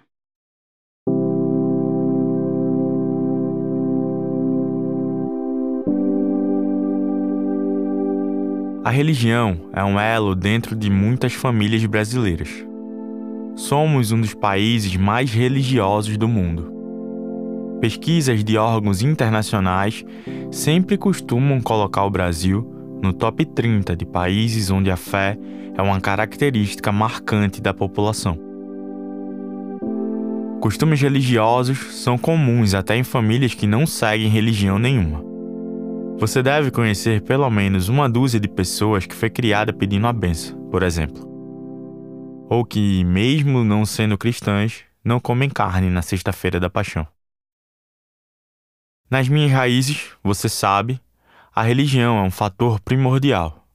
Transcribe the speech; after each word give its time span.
A 8.91 8.93
religião 8.93 9.57
é 9.71 9.81
um 9.81 9.97
elo 9.97 10.36
dentro 10.36 10.75
de 10.75 10.89
muitas 10.89 11.32
famílias 11.32 11.86
brasileiras. 11.86 12.49
Somos 13.55 14.11
um 14.11 14.19
dos 14.19 14.33
países 14.33 14.97
mais 14.97 15.32
religiosos 15.32 16.18
do 16.18 16.27
mundo. 16.27 16.73
Pesquisas 17.79 18.43
de 18.43 18.57
órgãos 18.57 19.01
internacionais 19.01 20.04
sempre 20.51 20.97
costumam 20.97 21.61
colocar 21.61 22.04
o 22.04 22.09
Brasil 22.09 22.69
no 23.01 23.13
top 23.13 23.46
30 23.46 23.96
de 23.96 24.05
países 24.05 24.69
onde 24.69 24.91
a 24.91 24.97
fé 24.97 25.37
é 25.73 25.82
uma 25.82 26.01
característica 26.01 26.91
marcante 26.91 27.61
da 27.61 27.73
população. 27.73 28.37
Costumes 30.60 30.99
religiosos 30.99 31.96
são 32.03 32.17
comuns 32.17 32.73
até 32.73 32.97
em 32.97 33.05
famílias 33.05 33.53
que 33.53 33.66
não 33.66 33.88
seguem 33.88 34.27
religião 34.27 34.77
nenhuma. 34.77 35.30
Você 36.22 36.44
deve 36.44 36.70
conhecer 36.70 37.23
pelo 37.23 37.50
menos 37.50 37.89
uma 37.89 38.08
dúzia 38.08 38.39
de 38.39 38.47
pessoas 38.47 39.08
que 39.08 39.16
foi 39.16 39.27
criada 39.27 39.73
pedindo 39.73 40.05
a 40.05 40.14
benção, 40.14 40.55
por 40.69 40.83
exemplo. 40.83 41.28
Ou 42.47 42.63
que, 42.63 43.03
mesmo 43.03 43.63
não 43.63 43.88
sendo 43.88 44.19
cristãs, 44.19 44.83
não 45.03 45.19
comem 45.19 45.50
carne 45.50 45.89
na 45.89 46.03
Sexta-feira 46.03 46.59
da 46.59 46.69
Paixão. 46.69 47.08
Nas 49.09 49.28
minhas 49.28 49.52
raízes, 49.52 50.11
você 50.23 50.47
sabe, 50.47 51.02
a 51.55 51.63
religião 51.63 52.19
é 52.19 52.22
um 52.22 52.30
fator 52.30 52.80
primordial. 52.81 53.67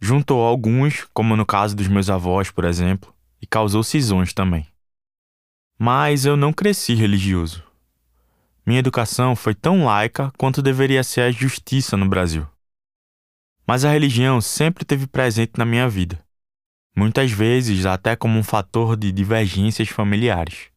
Juntou 0.00 0.42
alguns, 0.42 1.06
como 1.12 1.36
no 1.36 1.44
caso 1.44 1.76
dos 1.76 1.88
meus 1.88 2.08
avós, 2.08 2.50
por 2.50 2.64
exemplo, 2.64 3.12
e 3.38 3.46
causou 3.46 3.82
cisões 3.82 4.32
também. 4.32 4.66
Mas 5.78 6.24
eu 6.24 6.38
não 6.38 6.54
cresci 6.54 6.94
religioso. 6.94 7.65
Minha 8.66 8.80
educação 8.80 9.36
foi 9.36 9.54
tão 9.54 9.84
laica 9.84 10.32
quanto 10.36 10.60
deveria 10.60 11.04
ser 11.04 11.20
a 11.20 11.30
justiça 11.30 11.96
no 11.96 12.08
Brasil. 12.08 12.44
Mas 13.64 13.84
a 13.84 13.92
religião 13.92 14.40
sempre 14.40 14.82
esteve 14.82 15.06
presente 15.06 15.52
na 15.56 15.64
minha 15.64 15.88
vida, 15.88 16.18
muitas 16.96 17.30
vezes 17.30 17.86
até 17.86 18.16
como 18.16 18.36
um 18.36 18.42
fator 18.42 18.96
de 18.96 19.12
divergências 19.12 19.88
familiares. 19.88 20.68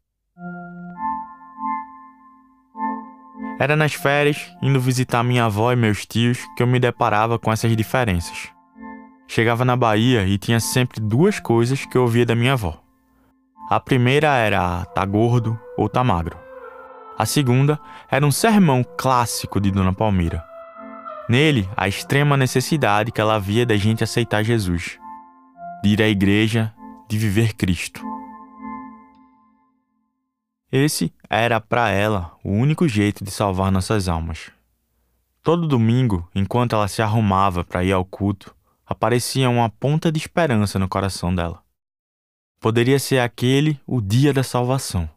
Era 3.59 3.75
nas 3.75 3.93
férias, 3.93 4.37
indo 4.61 4.79
visitar 4.79 5.23
minha 5.23 5.45
avó 5.45 5.73
e 5.73 5.75
meus 5.75 6.05
tios, 6.05 6.37
que 6.55 6.61
eu 6.61 6.67
me 6.67 6.79
deparava 6.79 7.39
com 7.39 7.51
essas 7.51 7.75
diferenças. 7.75 8.49
Chegava 9.27 9.65
na 9.65 9.75
Bahia 9.75 10.27
e 10.27 10.37
tinha 10.37 10.59
sempre 10.59 11.01
duas 11.01 11.39
coisas 11.39 11.85
que 11.87 11.97
eu 11.97 12.03
ouvia 12.03 12.25
da 12.25 12.35
minha 12.35 12.53
avó. 12.53 12.79
A 13.67 13.79
primeira 13.79 14.35
era 14.37 14.85
tá 14.85 15.03
gordo 15.05 15.59
ou 15.75 15.89
tá 15.89 16.03
magro. 16.03 16.48
A 17.20 17.25
segunda 17.25 17.78
era 18.09 18.25
um 18.25 18.31
sermão 18.31 18.81
clássico 18.81 19.59
de 19.59 19.70
Dona 19.72 19.92
Palmira. 19.92 20.42
Nele, 21.28 21.70
a 21.75 21.86
extrema 21.86 22.38
necessidade 22.38 23.12
que 23.12 23.20
ela 23.20 23.36
havia 23.36 23.66
da 23.66 23.75
gente 23.75 24.02
aceitar 24.02 24.42
Jesus, 24.42 24.98
de 25.84 25.90
ir 25.90 26.02
à 26.02 26.08
igreja, 26.08 26.74
de 27.09 27.18
viver 27.18 27.56
Cristo. 27.56 28.02
Esse 30.72 31.13
era 31.29 31.59
para 31.59 31.90
ela 31.90 32.38
o 32.41 32.52
único 32.53 32.88
jeito 32.88 33.22
de 33.22 33.31
salvar 33.31 33.69
nossas 33.69 34.08
almas. 34.08 34.50
Todo 35.44 35.68
domingo, 35.68 36.25
enquanto 36.34 36.74
ela 36.74 36.88
se 36.88 37.02
arrumava 37.02 37.66
para 37.66 37.84
ir 37.84 37.91
ao 37.91 38.06
culto, 38.06 38.56
aparecia 38.88 39.50
uma 39.50 39.69
ponta 39.69 40.09
de 40.09 40.19
esperança 40.19 40.79
no 40.79 40.88
coração 40.88 41.35
dela. 41.35 41.62
Poderia 42.62 42.97
ser 42.97 43.19
aquele 43.19 43.78
o 43.85 44.00
dia 44.00 44.31
da 44.31 44.41
salvação. 44.41 45.09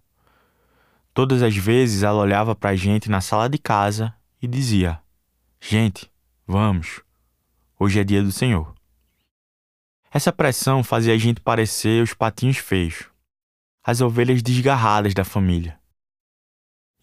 Todas 1.14 1.42
as 1.42 1.54
vezes 1.54 2.02
ela 2.02 2.22
olhava 2.22 2.54
para 2.54 2.70
a 2.70 2.76
gente 2.76 3.10
na 3.10 3.20
sala 3.20 3.48
de 3.48 3.58
casa 3.58 4.14
e 4.40 4.46
dizia: 4.46 5.00
Gente, 5.60 6.10
vamos, 6.46 7.02
hoje 7.78 8.00
é 8.00 8.04
dia 8.04 8.22
do 8.22 8.32
Senhor. 8.32 8.74
Essa 10.10 10.32
pressão 10.32 10.82
fazia 10.82 11.12
a 11.12 11.18
gente 11.18 11.40
parecer 11.40 12.02
os 12.02 12.14
patinhos 12.14 12.56
feios, 12.56 13.04
as 13.84 14.00
ovelhas 14.00 14.42
desgarradas 14.42 15.12
da 15.12 15.24
família. 15.24 15.78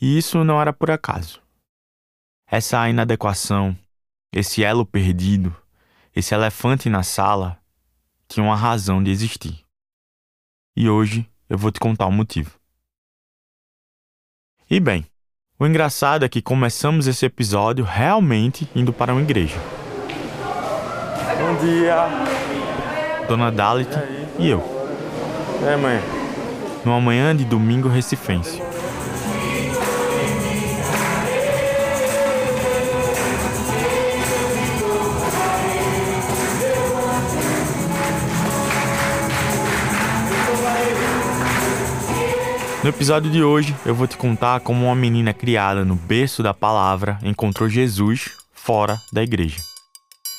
E 0.01 0.17
isso 0.17 0.43
não 0.43 0.59
era 0.59 0.73
por 0.73 0.89
acaso. 0.89 1.41
Essa 2.47 2.89
inadequação, 2.89 3.77
esse 4.31 4.63
elo 4.63 4.85
perdido, 4.85 5.55
esse 6.15 6.33
elefante 6.33 6.89
na 6.89 7.03
sala, 7.03 7.61
tinha 8.27 8.43
uma 8.43 8.55
razão 8.55 9.03
de 9.03 9.11
existir. 9.11 9.63
E 10.75 10.89
hoje 10.89 11.29
eu 11.47 11.57
vou 11.57 11.71
te 11.71 11.79
contar 11.79 12.07
o 12.07 12.11
motivo. 12.11 12.58
E 14.71 14.79
bem, 14.79 15.03
o 15.59 15.65
engraçado 15.65 16.23
é 16.23 16.29
que 16.29 16.43
começamos 16.43 17.07
esse 17.07 17.25
episódio 17.25 17.83
realmente 17.83 18.69
indo 18.75 18.93
para 18.93 19.11
uma 19.11 19.21
igreja. 19.23 19.57
Bom 21.39 21.55
dia. 21.65 22.05
Dona 23.27 23.51
Dalit 23.51 23.89
e, 24.37 24.43
e 24.43 24.49
eu. 24.51 24.63
É, 25.67 25.75
mãe. 25.75 25.99
Numa 26.85 27.01
manhã 27.01 27.35
de 27.35 27.45
domingo 27.45 27.89
recifense. 27.89 28.61
No 42.89 42.95
episódio 42.95 43.29
de 43.29 43.43
hoje, 43.43 43.75
eu 43.85 43.93
vou 43.93 44.07
te 44.07 44.17
contar 44.17 44.61
como 44.61 44.85
uma 44.85 44.95
menina 44.95 45.31
criada 45.31 45.85
no 45.85 45.93
berço 45.93 46.41
da 46.41 46.55
palavra 46.55 47.19
encontrou 47.21 47.69
Jesus 47.69 48.31
fora 48.51 48.99
da 49.13 49.21
igreja. 49.21 49.61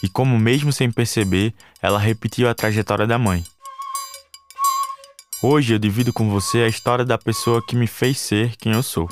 E 0.02 0.08
como, 0.08 0.36
mesmo 0.36 0.72
sem 0.72 0.90
perceber, 0.90 1.54
ela 1.80 1.96
repetiu 1.96 2.48
a 2.48 2.54
trajetória 2.54 3.06
da 3.06 3.16
mãe. 3.16 3.44
Hoje 5.40 5.74
eu 5.74 5.78
divido 5.78 6.12
com 6.12 6.28
você 6.28 6.62
a 6.62 6.66
história 6.68 7.04
da 7.04 7.16
pessoa 7.16 7.64
que 7.64 7.76
me 7.76 7.86
fez 7.86 8.18
ser 8.18 8.56
quem 8.56 8.72
eu 8.72 8.82
sou. 8.82 9.08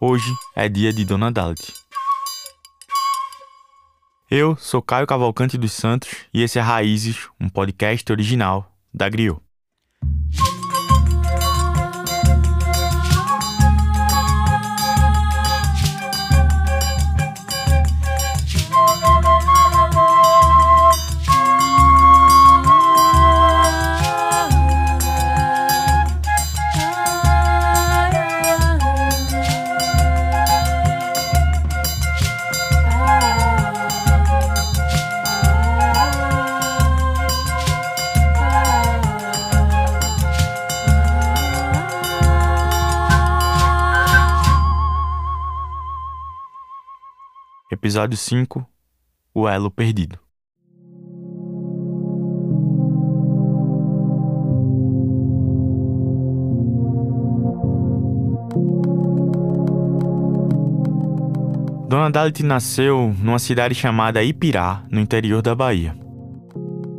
Hoje 0.00 0.32
é 0.54 0.68
dia 0.68 0.92
de 0.92 1.04
Dona 1.04 1.32
Dalit. 1.32 1.74
Eu 4.30 4.56
sou 4.56 4.80
Caio 4.80 5.08
Cavalcante 5.08 5.58
dos 5.58 5.72
Santos 5.72 6.10
e 6.32 6.44
esse 6.44 6.60
é 6.60 6.62
Raízes, 6.62 7.28
um 7.40 7.48
podcast 7.48 8.12
original 8.12 8.72
da 8.94 9.08
Griot. 9.08 9.40
Episódio 47.84 48.16
5 48.16 48.64
O 49.34 49.48
Elo 49.48 49.68
Perdido. 49.68 50.16
Dona 61.88 62.08
Dalit 62.08 62.44
nasceu 62.44 63.12
numa 63.18 63.40
cidade 63.40 63.74
chamada 63.74 64.22
Ipirá, 64.22 64.84
no 64.88 65.00
interior 65.00 65.42
da 65.42 65.52
Bahia. 65.52 65.96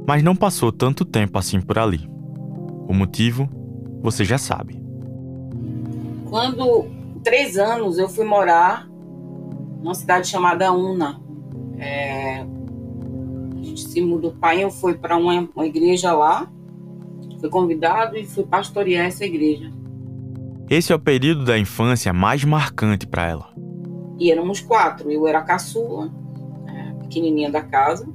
Mas 0.05 0.21
não 0.21 0.35
passou 0.35 0.69
tanto 0.69 1.05
tempo 1.05 1.39
assim 1.39 1.61
por 1.61 1.79
ali. 1.79 2.05
O 2.89 2.93
motivo, 2.93 3.49
você 4.01 4.25
já 4.25 4.37
sabe. 4.37 4.83
Quando, 6.29 6.87
três 7.23 7.57
anos, 7.57 7.97
eu 7.97 8.09
fui 8.09 8.25
morar 8.25 8.91
numa 9.83 9.93
cidade 9.93 10.27
chamada 10.29 10.71
Una. 10.71 11.21
É, 11.77 12.39
a 12.39 13.61
gente 13.61 13.81
se 13.81 14.01
mudou, 14.01 14.31
o 14.31 14.33
pai 14.33 14.69
foi 14.71 14.93
para 14.93 15.17
uma, 15.17 15.47
uma 15.53 15.67
igreja 15.67 16.13
lá, 16.13 16.49
foi 17.39 17.49
convidado 17.49 18.15
e 18.15 18.25
foi 18.25 18.45
pastorear 18.45 19.05
essa 19.05 19.25
igreja. 19.25 19.71
Esse 20.69 20.93
é 20.93 20.95
o 20.95 20.99
período 20.99 21.43
da 21.43 21.59
infância 21.59 22.13
mais 22.13 22.45
marcante 22.45 23.05
para 23.05 23.27
ela. 23.27 23.53
E 24.17 24.31
éramos 24.31 24.61
quatro. 24.61 25.11
Eu 25.11 25.27
era 25.27 25.39
a 25.39 25.43
caçula, 25.43 26.09
é, 26.67 26.93
pequenininha 27.03 27.51
da 27.51 27.61
casa. 27.61 28.07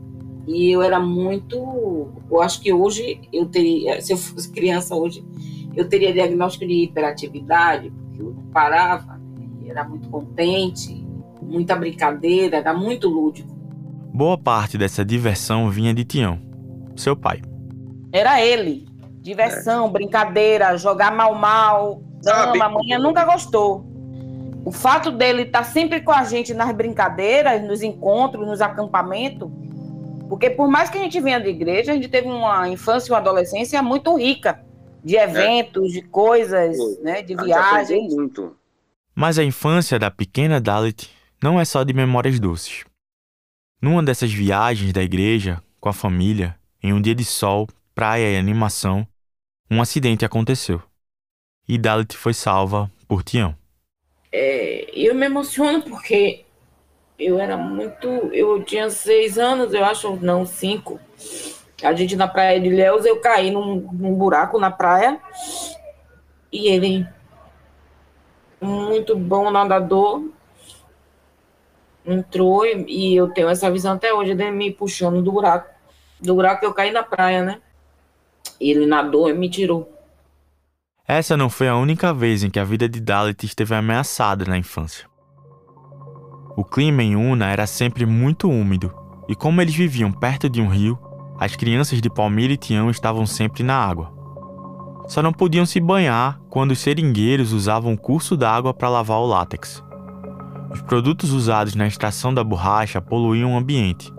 E 0.47 0.70
eu 0.70 0.81
era 0.81 0.99
muito. 0.99 2.09
Eu 2.31 2.41
acho 2.41 2.62
que 2.62 2.73
hoje 2.73 3.20
eu 3.31 3.44
teria. 3.47 4.00
Se 4.00 4.15
eu 4.15 4.17
fosse 4.17 4.50
criança 4.50 4.94
hoje, 4.94 5.23
eu 5.76 5.87
teria 5.87 6.11
diagnóstico 6.11 6.67
de 6.67 6.85
hiperatividade, 6.85 7.91
porque 7.91 8.23
eu 8.23 8.32
não 8.32 8.44
parava, 8.44 9.20
era 9.67 9.87
muito 9.87 10.09
contente, 10.09 11.06
muita 11.49 11.75
brincadeira, 11.75 12.59
era 12.59 12.75
muito 12.75 13.09
lúdico. 13.09 13.49
Boa 14.12 14.37
parte 14.37 14.77
dessa 14.77 15.05
diversão 15.05 15.71
vinha 15.71 15.95
de 15.95 16.05
Tião, 16.05 16.39
seu 16.97 17.17
pai. 17.17 17.41
Era 18.12 18.41
ele. 18.41 18.87
Diversão, 19.21 19.87
é. 19.87 19.91
brincadeira, 19.91 20.77
jogar 20.77 21.12
mal-mal, 21.12 22.03
dama, 22.23 22.65
a 22.65 22.69
mãe 22.69 22.99
nunca 22.99 23.25
gostou. 23.25 23.87
O 24.65 24.71
fato 24.73 25.11
dele 25.11 25.43
estar 25.43 25.61
tá 25.61 25.65
sempre 25.65 26.00
com 26.00 26.12
a 26.12 26.25
gente 26.25 26.53
nas 26.53 26.75
brincadeiras, 26.75 27.62
nos 27.62 27.83
encontros, 27.83 28.47
nos 28.47 28.61
acampamentos, 28.61 29.51
porque 30.29 30.51
por 30.51 30.69
mais 30.69 30.91
que 30.91 30.99
a 30.99 31.01
gente 31.01 31.21
venha 31.21 31.41
de 31.41 31.49
igreja, 31.49 31.93
a 31.93 31.94
gente 31.94 32.09
teve 32.09 32.29
uma 32.29 32.69
infância 32.69 33.11
e 33.11 33.12
uma 33.12 33.19
adolescência 33.19 33.83
muito 33.83 34.15
rica 34.17 34.61
de 35.03 35.17
é. 35.17 35.25
eventos, 35.25 35.91
é. 35.91 36.01
de 36.01 36.03
coisas, 36.03 36.77
né, 37.03 37.23
de 37.23 37.35
viagens. 37.35 38.15
Muito. 38.15 38.55
Mas 39.15 39.39
a 39.39 39.44
infância 39.44 39.99
da 39.99 40.11
pequena 40.11 40.61
Dalit 40.61 41.11
não 41.43 41.61
é 41.61 41.64
só 41.64 41.85
de 41.85 41.93
memórias 41.93 42.40
doces. 42.40 42.85
Numa 43.81 44.02
dessas 44.02 44.32
viagens 44.32 44.93
da 44.93 45.02
igreja, 45.02 45.62
com 45.81 45.88
a 45.88 45.93
família, 45.93 46.58
em 46.82 46.93
um 46.93 47.00
dia 47.00 47.14
de 47.14 47.25
sol, 47.25 47.69
praia 47.94 48.31
e 48.32 48.37
animação, 48.37 49.06
um 49.70 49.81
acidente 49.81 50.25
aconteceu. 50.25 50.82
E 51.69 51.79
Dalit 51.79 52.17
foi 52.17 52.35
salva 52.35 52.90
por 53.06 53.23
Tião. 53.23 53.55
É, 54.32 54.90
eu 54.94 55.14
me 55.14 55.26
emociono 55.26 55.82
porque 55.82 56.44
eu 57.19 57.38
era 57.38 57.56
muito. 57.56 58.06
Eu 58.32 58.62
tinha 58.62 58.91
seis 58.91 59.38
anos, 59.38 59.73
eu 59.75 59.84
acho, 59.84 60.17
não, 60.17 60.46
cinco. 60.46 61.00
A 61.82 61.93
gente 61.93 62.17
na 62.17 62.26
praia 62.26 62.61
de 62.61 62.67
Ilhéus, 62.67 63.05
eu 63.05 63.20
caí 63.20 63.50
num, 63.50 63.76
num 63.93 64.14
buraco 64.14 64.58
na 64.58 64.70
praia. 64.70 65.20
E 66.50 66.69
ele, 66.69 67.06
muito 68.61 69.17
bom 69.17 69.50
nadador, 69.50 70.25
entrou 72.12 72.64
e, 72.64 72.84
e, 72.88 73.16
eu 73.16 73.28
tenho 73.28 73.49
essa 73.49 73.70
visão 73.70 73.94
até 73.94 74.12
hoje 74.12 74.34
dele 74.34 74.52
me 74.52 74.72
puxando 74.72 75.22
do 75.22 75.32
buraco. 75.32 75.70
Do 76.20 76.34
buraco 76.34 76.60
que 76.60 76.66
eu 76.66 76.75
caí 76.75 76.90
na 76.90 77.02
praia, 77.02 77.44
né? 77.44 77.60
Ele 78.60 78.87
nadou 78.87 79.28
e 79.28 79.32
me 79.32 79.49
tirou. 79.49 79.93
Essa 81.06 81.37
não 81.37 81.49
foi 81.49 81.69
a 81.69 81.76
única 81.76 82.12
vez 82.12 82.43
em 82.43 82.50
que 82.50 82.58
a 82.58 82.64
vida 82.64 82.88
de 82.88 83.00
Dalit 83.00 83.44
esteve 83.44 83.75
ameaçada 83.75 84.44
na 84.44 84.58
infância. 84.58 85.06
O 86.56 86.64
clima 86.64 87.02
em 87.02 87.14
Una 87.14 87.50
era 87.50 87.66
sempre 87.66 88.05
muito 88.05 88.50
úmido, 88.50 88.93
e 89.28 89.34
como 89.34 89.62
eles 89.62 89.75
viviam 89.75 90.10
perto 90.10 90.50
de 90.50 90.60
um 90.60 90.69
rio, 90.69 90.99
as 91.38 91.55
crianças 91.55 92.00
de 92.02 92.10
Palmira 92.10 92.52
e 92.52 92.56
Tião 92.56 92.90
estavam 92.90 93.25
sempre 93.25 93.62
na 93.62 93.76
água. 93.76 94.12
Só 95.06 95.22
não 95.22 95.32
podiam 95.32 95.64
se 95.64 95.81
banhar 95.81 96.40
quando 96.50 96.72
os 96.72 96.81
seringueiros 96.81 97.52
usavam 97.52 97.94
o 97.94 97.99
curso 97.99 98.37
d'água 98.37 98.75
para 98.75 98.88
lavar 98.88 99.19
o 99.19 99.26
látex. 99.26 99.82
Os 100.70 100.82
produtos 100.82 101.32
usados 101.32 101.75
na 101.75 101.87
extração 101.87 102.32
da 102.32 102.44
borracha 102.44 103.00
poluíam 103.00 103.55
o 103.55 103.56
ambiente 103.56 104.12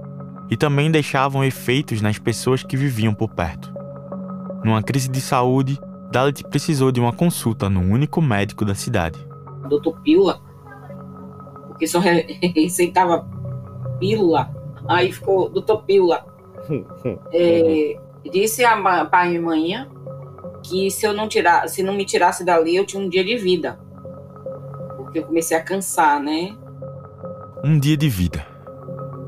e 0.50 0.58
também 0.58 0.90
deixavam 0.90 1.44
efeitos 1.44 2.02
nas 2.02 2.18
pessoas 2.18 2.64
que 2.64 2.76
viviam 2.78 3.14
por 3.14 3.30
perto. 3.30 3.72
Numa 4.64 4.82
crise 4.82 5.08
de 5.08 5.22
saúde, 5.22 5.80
Dalit 6.12 6.44
precisou 6.44 6.92
de 6.92 7.00
uma 7.00 7.14
consulta 7.14 7.70
no 7.70 7.82
único 7.82 8.22
médico 8.22 8.66
da 8.66 8.74
cidade. 8.74 9.20
Doutor 9.70 10.00
Pila 10.02 10.50
porque 11.80 11.88
só 11.88 12.00
receitava 12.54 13.26
pílula, 14.00 14.54
aí 14.86 15.12
ficou 15.12 15.50
doutor 15.50 15.84
pílula. 15.84 16.26
é, 17.34 17.98
disse 18.30 18.66
a 18.66 19.06
pai 19.06 19.36
e 19.36 19.40
mãe 19.40 19.88
que 20.62 20.92
se 20.92 21.08
eu 21.08 21.14
não 21.14 21.30
tirar, 21.30 21.70
se 21.70 21.82
não 21.82 21.94
me 21.94 22.04
tirasse 22.04 22.44
dali, 22.44 22.76
eu 22.76 22.86
tinha 22.86 23.02
um 23.02 23.08
dia 23.08 23.24
de 23.24 23.38
vida. 23.38 23.80
Eu 25.14 25.24
comecei 25.26 25.58
a 25.58 25.64
cansar, 25.64 26.22
né? 26.22 26.56
Um 27.64 27.80
dia 27.80 27.98
de 27.98 28.08
vida. 28.08 28.46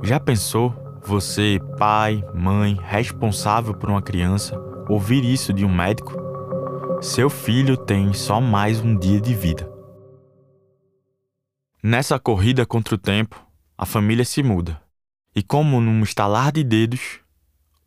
Já 0.03 0.19
pensou 0.19 0.75
você, 1.01 1.59
pai, 1.77 2.23
mãe, 2.35 2.77
responsável 2.79 3.73
por 3.73 3.89
uma 3.89 4.01
criança, 4.01 4.55
ouvir 4.87 5.23
isso 5.25 5.51
de 5.51 5.65
um 5.65 5.73
médico? 5.73 6.13
Seu 7.01 7.29
filho 7.29 7.75
tem 7.75 8.13
só 8.13 8.39
mais 8.39 8.79
um 8.79 8.95
dia 8.95 9.19
de 9.19 9.33
vida. 9.33 9.67
Nessa 11.83 12.19
corrida 12.19 12.63
contra 12.63 12.93
o 12.93 12.99
tempo, 12.99 13.43
a 13.75 13.85
família 13.85 14.23
se 14.23 14.43
muda. 14.43 14.79
E 15.35 15.41
como 15.41 15.81
num 15.81 16.03
estalar 16.03 16.51
de 16.51 16.63
dedos, 16.63 17.19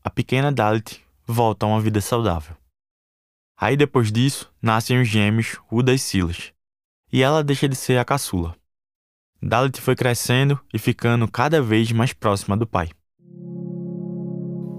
a 0.03 0.11
pequena 0.11 0.51
Dalit 0.51 1.01
volta 1.25 1.65
a 1.65 1.69
uma 1.69 1.81
vida 1.81 2.01
saudável. 2.01 2.57
Aí 3.57 3.77
depois 3.77 4.11
disso, 4.11 4.53
nascem 4.61 5.01
os 5.01 5.07
gêmeos 5.07 5.59
Uda 5.71 5.95
e 5.95 5.99
Silas. 5.99 6.54
E 7.15 7.23
ela 7.23 7.45
deixa 7.45 7.69
de 7.69 7.77
ser 7.77 7.97
a 7.97 8.05
caçula. 8.05 8.57
Dalit 9.41 9.81
foi 9.81 9.95
crescendo 9.95 10.59
e 10.75 10.81
ficando 10.81 11.31
cada 11.31 11.63
vez 11.63 11.93
mais 11.93 12.13
próxima 12.13 12.57
do 12.57 12.67
pai. 12.67 12.89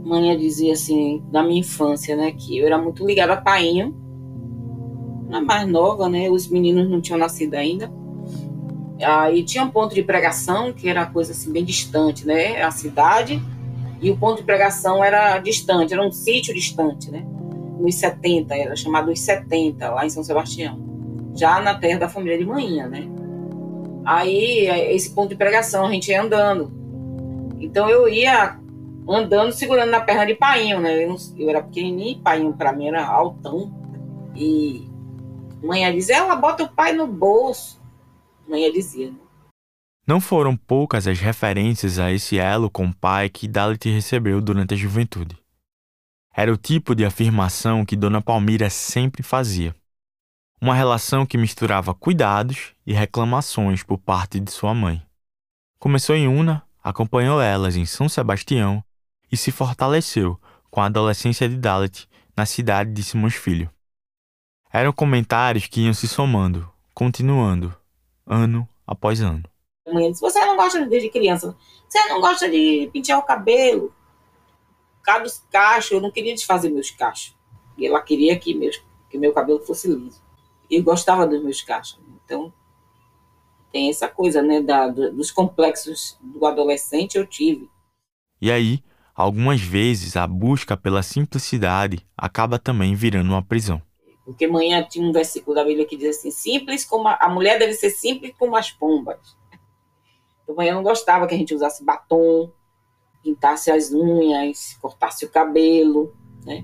Mãe 0.04 0.38
dizia 0.38 0.74
assim, 0.74 1.24
da 1.32 1.42
minha 1.42 1.62
infância, 1.62 2.14
né, 2.14 2.34
que 2.34 2.58
eu 2.58 2.66
era 2.66 2.78
muito 2.78 3.08
ligada 3.08 3.32
a 3.32 3.42
painho. 3.42 3.96
Na 5.30 5.40
mais 5.40 5.66
nova, 5.66 6.10
né, 6.10 6.30
os 6.30 6.50
meninos 6.50 6.90
não 6.90 7.00
tinham 7.00 7.18
nascido 7.18 7.54
ainda. 7.54 7.90
Aí 9.02 9.42
tinha 9.46 9.64
um 9.64 9.72
ponto 9.72 9.96
de 9.96 10.04
pregação, 10.04 10.74
que 10.74 10.90
era 10.90 11.06
coisa 11.06 11.31
assim 11.31 11.54
bem 11.54 11.64
distante, 11.64 12.28
né? 12.28 12.62
A 12.62 12.70
cidade, 12.70 13.42
e 14.02 14.12
o 14.12 14.18
ponto 14.18 14.40
de 14.40 14.44
pregação 14.44 15.02
era 15.02 15.40
distante, 15.40 15.94
era 15.94 16.06
um 16.06 16.12
sítio 16.12 16.54
distante, 16.54 17.10
né? 17.10 17.26
Nos 17.80 17.96
70, 17.96 18.54
era 18.54 18.76
chamado 18.76 19.10
Os 19.10 19.22
70, 19.22 19.90
lá 19.90 20.06
em 20.06 20.10
São 20.10 20.22
Sebastião. 20.22 20.85
Já 21.36 21.62
na 21.62 21.76
terra 21.76 22.00
da 22.00 22.10
família 22.10 22.38
de 22.38 22.46
manhã, 22.46 22.88
né? 22.88 23.08
Aí, 24.06 24.68
esse 24.94 25.14
ponto 25.14 25.30
de 25.30 25.36
pregação, 25.36 25.86
a 25.86 25.92
gente 25.92 26.10
ia 26.10 26.22
andando. 26.22 26.71
Então 27.59 27.90
eu 27.90 28.07
ia 28.07 28.59
andando, 29.07 29.52
segurando 29.52 29.90
na 29.90 30.02
perna 30.02 30.26
de 30.26 30.36
painho, 30.36 30.80
né? 30.80 31.06
Eu, 31.06 31.16
eu 31.38 31.50
era 31.50 31.62
pequenininho, 31.62 32.21
painho 32.21 32.54
para 32.54 32.74
mim 32.74 32.88
era 32.88 33.06
altão. 33.06 33.74
E 34.36 34.88
mãe 35.64 35.92
dizia, 35.94 36.18
ela 36.18 36.36
bota 36.36 36.64
o 36.64 36.69
pai 36.69 36.94
no 36.94 37.07
bolso 37.07 37.83
mãe 38.48 38.71
dizia. 38.71 39.12
Né? 39.12 39.18
Não 40.07 40.21
foram 40.21 40.56
poucas 40.56 41.07
as 41.07 41.19
referências 41.19 41.98
a 41.98 42.12
esse 42.12 42.38
elo 42.38 42.69
com 42.69 42.86
o 42.86 42.95
pai 42.95 43.30
que 43.30 43.48
Dalit 43.48 43.90
recebeu 43.90 44.40
durante 44.40 44.74
a 44.74 44.78
juventude. 44.78 45.38
Era 46.36 46.54
o 46.54 46.57
tipo 46.57 46.94
de 46.94 47.06
afirmação 47.06 47.86
que 47.86 47.95
Dona 47.95 48.21
Palmira 48.21 48.69
sempre 48.69 49.24
fazia. 49.24 49.74
Uma 50.62 50.74
relação 50.74 51.26
que 51.26 51.38
misturava 51.38 51.94
cuidados 51.94 52.74
e 52.85 52.94
reclamações 52.94 53.83
por 53.83 53.97
parte 53.97 54.40
de 54.40 54.52
sua 54.52 54.74
mãe. 54.74 55.06
Começou 55.78 56.16
em 56.16 56.28
Una, 56.28 56.64
acompanhou 56.83 57.42
elas 57.42 57.76
em 57.76 57.85
São 57.85 58.07
Sebastião 58.07 58.83
e 59.31 59.35
se 59.35 59.52
fortaleceu 59.52 60.40
com 60.71 60.81
a 60.81 60.85
adolescência 60.85 61.47
de 61.47 61.57
Dalit 61.57 62.07
na 62.35 62.45
cidade 62.45 62.92
de 62.92 63.04
Simões 63.04 63.35
Filho. 63.35 63.69
Eram 64.71 64.92
comentários 64.92 65.68
que 65.68 65.81
iam 65.81 65.94
se 65.94 66.07
somando, 66.07 66.69
continuando, 66.94 67.76
ano 68.26 68.68
após 68.88 69.21
ano. 69.21 69.44
Mãe 69.88 70.12
disse, 70.12 70.21
você 70.21 70.44
não 70.44 70.56
gosta 70.56 70.85
desde 70.85 71.09
criança, 71.09 71.56
você 71.88 72.07
não 72.07 72.19
gosta 72.19 72.50
de 72.50 72.90
pentear 72.92 73.19
o 73.19 73.24
cabelo, 73.24 73.94
cada 75.04 75.30
cachos, 75.52 75.92
eu 75.92 76.02
não 76.02 76.12
queria 76.12 76.33
desfazer 76.33 76.69
meus 76.69 76.90
cachos. 76.90 77.35
E 77.78 77.85
ela 77.85 78.02
queria 78.02 78.38
que, 78.38 78.54
meus, 78.56 78.81
que 79.09 79.18
meu 79.18 79.31
cabelo 79.31 79.59
fosse 79.59 79.88
liso. 79.88 80.25
E 80.69 80.76
eu 80.76 80.84
gostava 80.84 81.28
dos 81.28 81.44
meus 81.44 81.62
cachos. 81.62 82.00
Então, 82.24 82.52
tem 83.72 83.90
essa 83.90 84.07
coisa, 84.07 84.42
né, 84.42 84.62
da, 84.62 84.88
dos 84.88 85.31
complexos 85.31 86.18
do 86.22 86.45
adolescente 86.45 87.18
eu 87.18 87.26
tive. 87.26 87.69
E 88.42 88.52
aí, 88.52 88.84
algumas 89.14 89.62
vezes 89.62 90.16
a 90.16 90.26
busca 90.26 90.78
pela 90.78 91.04
simplicidade 91.04 92.06
acaba 92.18 92.57
também 92.57 92.95
virando 92.95 93.30
uma 93.30 93.44
prisão. 93.44 93.81
Porque 94.24 94.48
manhã 94.48 94.84
tinha 94.84 95.07
um 95.07 95.12
versículo 95.12 95.56
da 95.56 95.64
Bíblia 95.64 95.86
que 95.86 95.95
diz 95.95 96.18
assim: 96.18 96.31
simples 96.31 96.84
como 96.84 97.07
a, 97.07 97.18
a 97.19 97.30
mulher 97.30 97.60
deve 97.60 97.74
ser 97.74 97.92
simples 97.92 98.34
como 98.40 98.56
as 98.56 98.72
pombas. 98.72 99.38
Então, 100.44 100.56
manhã 100.56 100.74
não 100.74 100.84
gostava 100.84 101.28
que 101.28 101.36
a 101.36 101.38
gente 101.38 101.54
usasse 101.54 101.84
batom, 101.84 102.52
pintasse 103.22 103.72
as 103.72 103.92
unhas, 103.92 104.78
cortasse 104.81 105.26
o 105.26 105.30
cabelo, 105.30 106.16
né? 106.45 106.64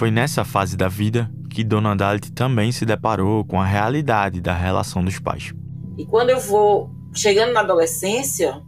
Foi 0.00 0.10
nessa 0.10 0.46
fase 0.46 0.78
da 0.78 0.88
vida 0.88 1.30
que 1.50 1.62
Dona 1.62 1.94
Dalit 1.94 2.32
também 2.32 2.72
se 2.72 2.86
deparou 2.86 3.44
com 3.44 3.60
a 3.60 3.66
realidade 3.66 4.40
da 4.40 4.54
relação 4.54 5.04
dos 5.04 5.18
pais. 5.18 5.52
E 5.98 6.06
quando 6.06 6.30
eu 6.30 6.40
vou 6.40 6.90
chegando 7.12 7.52
na 7.52 7.60
adolescência, 7.60 8.62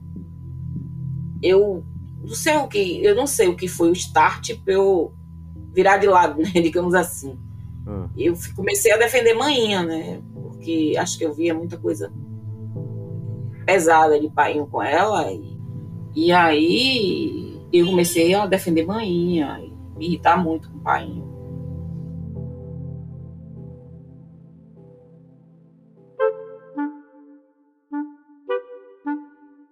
eu 1.43 1.83
não 2.23 2.35
sei 2.35 2.57
o 2.59 2.69
que, 2.69 3.03
eu 3.03 3.15
não 3.15 3.27
sei 3.27 3.49
o 3.49 3.57
que 3.57 3.67
foi 3.67 3.89
o 3.89 3.95
start 3.95 4.57
para 4.63 4.75
eu 4.75 5.15
virar 5.73 5.97
de 5.97 6.07
lado, 6.07 6.37
né, 6.45 6.51
digamos 6.61 6.93
assim. 6.93 7.39
Hum. 7.89 8.11
Eu 8.15 8.37
comecei 8.55 8.93
a 8.93 8.99
defender 8.99 9.33
manhinha, 9.33 9.83
né? 9.83 10.21
Porque 10.35 10.93
acho 10.99 11.17
que 11.17 11.25
eu 11.25 11.33
via 11.33 11.55
muita 11.55 11.79
coisa 11.79 12.13
pesada 13.65 14.21
de 14.21 14.29
pai 14.29 14.63
com 14.71 14.83
ela. 14.83 15.33
E, 15.33 15.59
e 16.15 16.31
aí 16.31 17.59
eu 17.73 17.87
comecei 17.87 18.35
a 18.35 18.45
defender 18.45 18.85
manhinha, 18.85 19.72
me 20.03 20.09
irritar 20.09 20.37
muito 20.37 20.69
com 20.69 20.79
o 20.79 20.81
pai. 20.81 21.09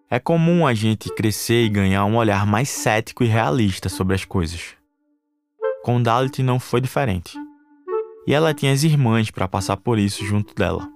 É 0.08 0.18
comum 0.18 0.66
a 0.66 0.74
gente 0.74 1.12
crescer 1.14 1.64
e 1.64 1.68
ganhar 1.68 2.04
um 2.04 2.16
olhar 2.16 2.46
mais 2.46 2.68
cético 2.68 3.22
e 3.22 3.26
realista 3.26 3.88
sobre 3.88 4.14
as 4.14 4.24
coisas. 4.24 4.74
Com 5.82 6.02
Dalit 6.02 6.42
não 6.42 6.58
foi 6.58 6.80
diferente. 6.80 7.38
E 8.26 8.34
ela 8.34 8.52
tinha 8.54 8.72
as 8.72 8.82
irmãs 8.82 9.30
para 9.30 9.48
passar 9.48 9.76
por 9.76 9.98
isso 9.98 10.24
junto 10.24 10.54
dela. 10.54 10.88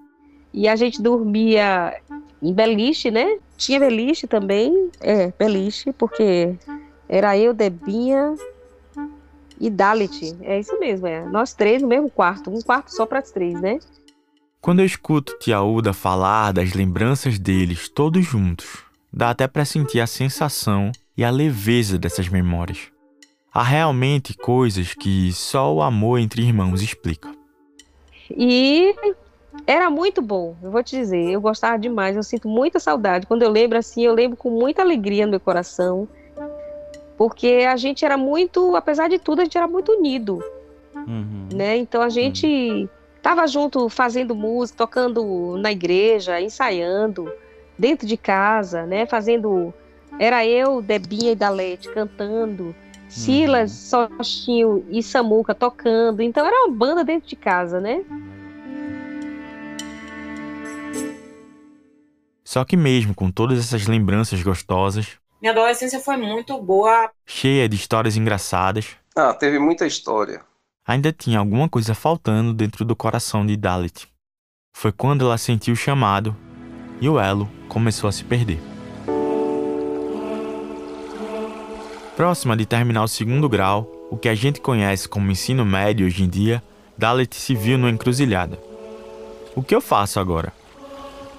E 0.53 0.67
a 0.67 0.75
gente 0.75 1.01
dormia 1.01 2.01
em 2.41 2.53
beliche, 2.53 3.09
né? 3.09 3.39
Tinha 3.57 3.79
beliche 3.79 4.27
também, 4.27 4.91
é, 5.01 5.31
beliche, 5.37 5.91
porque 5.93 6.55
era 7.07 7.37
eu, 7.37 7.53
Debinha 7.53 8.35
e 9.59 9.69
Dalit. 9.69 10.35
É 10.41 10.59
isso 10.59 10.77
mesmo, 10.79 11.07
é. 11.07 11.25
Nós 11.25 11.53
três 11.53 11.81
no 11.81 11.87
mesmo 11.87 12.09
quarto, 12.09 12.49
um 12.49 12.61
quarto 12.61 12.93
só 12.93 13.05
para 13.05 13.19
as 13.19 13.31
três, 13.31 13.59
né? 13.59 13.79
Quando 14.61 14.79
eu 14.79 14.85
escuto 14.85 15.37
Tia 15.39 15.61
Uda 15.61 15.93
falar 15.93 16.51
das 16.51 16.73
lembranças 16.73 17.37
deles 17.37 17.87
todos 17.87 18.25
juntos, 18.25 18.83
dá 19.13 19.29
até 19.29 19.47
para 19.47 19.63
sentir 19.63 19.99
a 19.99 20.07
sensação 20.07 20.91
e 21.15 21.23
a 21.23 21.29
leveza 21.29 21.97
dessas 21.97 22.27
memórias. 22.27 22.91
Há 23.53 23.63
realmente 23.63 24.33
coisas 24.33 24.93
que 24.93 25.31
só 25.31 25.73
o 25.73 25.81
amor 25.81 26.19
entre 26.19 26.41
irmãos 26.41 26.81
explica. 26.81 27.29
E 28.29 28.93
era 29.65 29.89
muito 29.89 30.21
bom, 30.21 30.55
eu 30.61 30.71
vou 30.71 30.83
te 30.83 30.97
dizer, 30.97 31.29
eu 31.29 31.39
gostava 31.39 31.77
demais, 31.77 32.15
eu 32.15 32.23
sinto 32.23 32.49
muita 32.49 32.79
saudade. 32.79 33.25
Quando 33.25 33.43
eu 33.43 33.49
lembro 33.49 33.77
assim, 33.77 34.03
eu 34.03 34.13
lembro 34.13 34.35
com 34.35 34.49
muita 34.49 34.81
alegria 34.81 35.25
no 35.25 35.31
meu 35.31 35.39
coração, 35.39 36.07
porque 37.17 37.65
a 37.69 37.77
gente 37.77 38.03
era 38.03 38.17
muito, 38.17 38.75
apesar 38.75 39.07
de 39.07 39.17
tudo, 39.17 39.41
a 39.41 39.43
gente 39.43 39.57
era 39.57 39.67
muito 39.67 39.93
unido, 39.93 40.43
uhum. 40.95 41.47
né? 41.53 41.77
Então 41.77 42.01
a 42.01 42.09
gente 42.09 42.45
uhum. 42.45 42.89
tava 43.21 43.47
junto 43.47 43.87
fazendo 43.89 44.35
música, 44.35 44.79
tocando 44.79 45.57
na 45.57 45.71
igreja, 45.71 46.41
ensaiando, 46.41 47.31
dentro 47.77 48.05
de 48.05 48.17
casa, 48.17 48.85
né? 48.85 49.05
Fazendo. 49.05 49.73
Era 50.17 50.45
eu, 50.45 50.81
Debinha 50.81 51.31
e 51.31 51.35
Dalete 51.35 51.89
cantando, 51.89 52.73
Silas, 53.09 53.93
uhum. 53.93 54.09
Sostinho 54.17 54.85
e 54.89 55.03
Samuca 55.03 55.53
tocando. 55.53 56.21
Então 56.21 56.45
era 56.45 56.65
uma 56.65 56.73
banda 56.73 57.03
dentro 57.03 57.27
de 57.27 57.35
casa, 57.35 57.79
né? 57.79 58.03
Só 62.43 62.63
que 62.63 62.77
mesmo 62.77 63.13
com 63.13 63.31
todas 63.31 63.59
essas 63.59 63.87
lembranças 63.87 64.41
gostosas, 64.41 65.17
minha 65.45 65.51
adolescência 65.51 65.99
foi 65.99 66.17
muito 66.17 66.59
boa, 66.59 67.11
cheia 67.23 67.69
de 67.69 67.75
histórias 67.75 68.17
engraçadas. 68.17 68.95
Ah, 69.15 69.31
teve 69.31 69.59
muita 69.59 69.85
história. 69.85 70.41
Ainda 70.87 71.13
tinha 71.13 71.37
alguma 71.37 71.69
coisa 71.69 71.93
faltando 71.93 72.51
dentro 72.51 72.83
do 72.83 72.95
coração 72.95 73.45
de 73.45 73.55
Dalit. 73.55 74.07
Foi 74.75 74.91
quando 74.91 75.23
ela 75.23 75.37
sentiu 75.37 75.75
o 75.75 75.77
chamado 75.77 76.35
e 76.99 77.07
o 77.07 77.19
elo 77.19 77.47
começou 77.69 78.07
a 78.07 78.11
se 78.11 78.23
perder. 78.23 78.59
Próxima 82.15 82.57
de 82.57 82.65
terminar 82.65 83.03
o 83.03 83.07
segundo 83.07 83.47
grau, 83.47 83.91
o 84.09 84.17
que 84.17 84.29
a 84.29 84.33
gente 84.33 84.59
conhece 84.59 85.07
como 85.07 85.29
ensino 85.29 85.63
médio 85.63 86.07
hoje 86.07 86.23
em 86.23 86.27
dia, 86.27 86.63
Dalit 86.97 87.35
se 87.35 87.53
viu 87.53 87.77
numa 87.77 87.91
encruzilhada. 87.91 88.57
O 89.55 89.61
que 89.61 89.75
eu 89.75 89.81
faço 89.81 90.19
agora? 90.19 90.51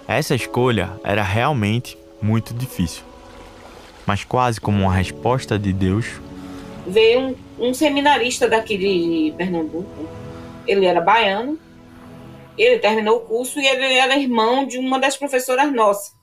Essa 0.06 0.36
escolha 0.36 0.92
era 1.02 1.24
realmente 1.24 1.98
muito 2.22 2.54
difícil. 2.54 3.02
Mas 4.06 4.24
quase 4.24 4.60
como 4.60 4.82
uma 4.82 4.94
resposta 4.94 5.58
de 5.58 5.72
Deus. 5.72 6.06
Veio 6.86 7.20
um, 7.58 7.68
um 7.68 7.74
seminarista 7.74 8.48
daqui 8.48 8.78
de 8.78 9.34
Pernambuco. 9.36 10.08
Ele 10.66 10.86
era 10.86 11.00
baiano 11.00 11.58
ele 12.58 12.78
terminou 12.78 13.18
o 13.18 13.20
curso 13.20 13.60
e 13.60 13.66
ele 13.66 13.94
era 13.94 14.16
irmão 14.16 14.66
de 14.66 14.78
uma 14.78 14.98
das 14.98 15.16
professoras 15.16 15.72
nossas. 15.72 16.14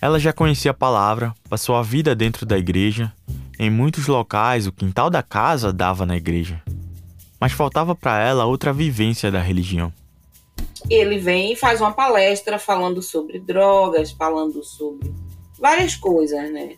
Ela 0.00 0.18
já 0.18 0.32
conhecia 0.32 0.72
a 0.72 0.74
palavra, 0.74 1.32
passou 1.48 1.76
a 1.76 1.82
vida 1.82 2.14
dentro 2.14 2.44
da 2.44 2.58
igreja. 2.58 3.12
Em 3.58 3.70
muitos 3.70 4.08
locais, 4.08 4.66
o 4.66 4.72
quintal 4.72 5.08
da 5.08 5.22
casa 5.22 5.72
dava 5.72 6.04
na 6.04 6.16
igreja. 6.16 6.60
Mas 7.38 7.52
faltava 7.52 7.94
para 7.94 8.18
ela 8.18 8.44
outra 8.44 8.72
vivência 8.72 9.30
da 9.30 9.40
religião. 9.40 9.92
Ele 10.92 11.18
vem 11.18 11.52
e 11.52 11.56
faz 11.56 11.80
uma 11.80 11.92
palestra 11.92 12.58
falando 12.58 13.00
sobre 13.00 13.38
drogas, 13.38 14.10
falando 14.10 14.62
sobre 14.62 15.12
várias 15.58 15.94
coisas, 15.94 16.52
né? 16.52 16.76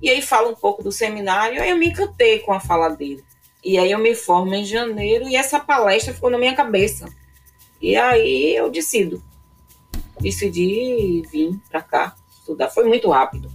E 0.00 0.08
aí 0.08 0.22
fala 0.22 0.48
um 0.48 0.54
pouco 0.54 0.82
do 0.82 0.92
seminário, 0.92 1.60
aí 1.60 1.70
eu 1.70 1.76
me 1.76 1.88
encantei 1.88 2.38
com 2.38 2.52
a 2.52 2.60
fala 2.60 2.88
dele. 2.90 3.24
E 3.64 3.76
aí 3.76 3.90
eu 3.90 3.98
me 3.98 4.14
formo 4.14 4.54
em 4.54 4.64
janeiro 4.64 5.28
e 5.28 5.34
essa 5.34 5.58
palestra 5.58 6.14
ficou 6.14 6.30
na 6.30 6.38
minha 6.38 6.54
cabeça. 6.54 7.08
E 7.82 7.96
aí 7.96 8.54
eu 8.54 8.70
decido. 8.70 9.22
Decidi 10.20 11.22
vir 11.30 11.58
para 11.68 11.82
cá 11.82 12.14
estudar. 12.38 12.70
Foi 12.70 12.84
muito 12.84 13.10
rápido. 13.10 13.50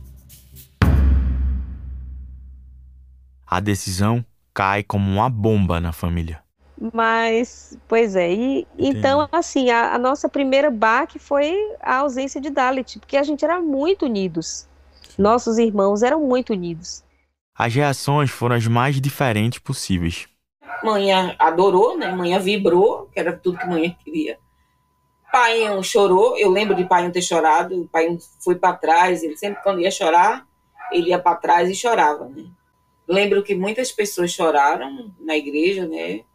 A 3.47 3.59
decisão 3.59 4.25
cai 4.53 4.83
como 4.83 5.09
uma 5.09 5.29
bomba 5.29 5.79
na 5.79 5.91
família. 5.91 6.43
Mas, 6.91 7.77
pois 7.87 8.13
é, 8.13 8.33
e 8.33 8.67
então, 8.77 9.25
assim, 9.31 9.69
a, 9.69 9.93
a, 9.93 9.97
nossa 9.97 10.27
primeira 10.27 10.69
baque 10.69 11.17
foi 11.17 11.55
a 11.79 11.97
ausência 11.97 12.41
de 12.41 12.49
Dalit, 12.49 12.99
porque 12.99 13.15
a 13.15 13.23
gente 13.23 13.45
era 13.45 13.61
muito 13.61 14.05
unidos. 14.05 14.67
Nossos 15.17 15.57
irmãos 15.57 16.03
eram 16.03 16.19
muito 16.19 16.51
unidos. 16.51 17.01
As 17.55 17.73
reações 17.73 18.29
foram 18.29 18.57
as 18.57 18.67
mais 18.67 18.99
diferentes 18.99 19.59
possíveis. 19.59 20.27
Manhã 20.83 21.33
adorou, 21.39 21.97
né? 21.97 22.11
Manhã 22.11 22.37
vibrou, 22.37 23.07
que 23.13 23.19
era 23.19 23.31
tudo 23.31 23.59
que 23.59 23.67
manhã 23.67 23.95
queria. 24.03 24.37
Pai 25.31 25.61
chorou, 25.83 26.37
eu 26.37 26.49
lembro 26.49 26.75
de 26.75 26.83
pai 26.83 27.09
ter 27.11 27.21
chorado, 27.21 27.83
o 27.83 27.87
pai 27.87 28.17
foi 28.43 28.55
para 28.55 28.75
trás, 28.75 29.23
ele 29.23 29.37
sempre 29.37 29.63
quando 29.63 29.79
ia 29.79 29.89
chorar, 29.89 30.45
ele 30.91 31.09
ia 31.09 31.19
para 31.19 31.37
trás 31.37 31.69
e 31.69 31.75
chorava, 31.75 32.27
né? 32.27 32.43
Lembro 33.07 33.41
que 33.41 33.55
muitas 33.55 33.91
pessoas 33.91 34.31
choraram 34.31 35.13
na 35.21 35.37
igreja, 35.37 35.87
né? 35.87 36.25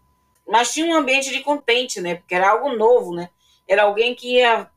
Mas 0.48 0.72
tinha 0.72 0.86
um 0.86 0.94
ambiente 0.94 1.30
de 1.30 1.40
contente, 1.40 2.00
né? 2.00 2.16
Porque 2.16 2.34
era 2.34 2.50
algo 2.50 2.74
novo, 2.74 3.14
né? 3.14 3.28
Era 3.66 3.82
alguém 3.82 4.14
que 4.14 4.36
ia, 4.36 4.68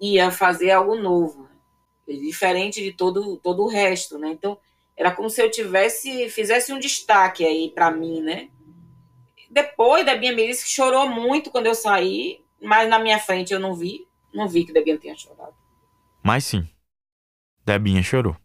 ia 0.00 0.30
fazer 0.30 0.70
algo 0.70 0.94
novo 0.94 1.50
diferente 2.06 2.82
de 2.82 2.92
todo, 2.92 3.36
todo 3.38 3.62
o 3.62 3.68
resto, 3.68 4.18
né? 4.18 4.28
Então, 4.30 4.58
era 4.96 5.10
como 5.10 5.30
se 5.30 5.42
eu 5.42 5.50
tivesse, 5.50 6.28
fizesse 6.28 6.72
um 6.72 6.78
destaque 6.78 7.44
aí 7.44 7.70
para 7.70 7.90
mim, 7.90 8.20
né? 8.20 8.48
Depois, 9.50 10.04
Debinha 10.04 10.32
me 10.32 10.46
disse 10.46 10.64
que 10.64 10.70
chorou 10.70 11.08
muito 11.08 11.50
quando 11.50 11.66
eu 11.66 11.74
saí, 11.74 12.40
mas 12.60 12.88
na 12.88 12.98
minha 12.98 13.18
frente 13.18 13.52
eu 13.52 13.60
não 13.60 13.74
vi, 13.74 14.06
não 14.32 14.48
vi 14.48 14.64
que 14.64 14.72
Debinha 14.72 14.98
tenha 14.98 15.16
chorado. 15.16 15.54
Mas 16.22 16.44
sim, 16.44 16.68
Debinha 17.64 18.02
chorou. 18.02 18.36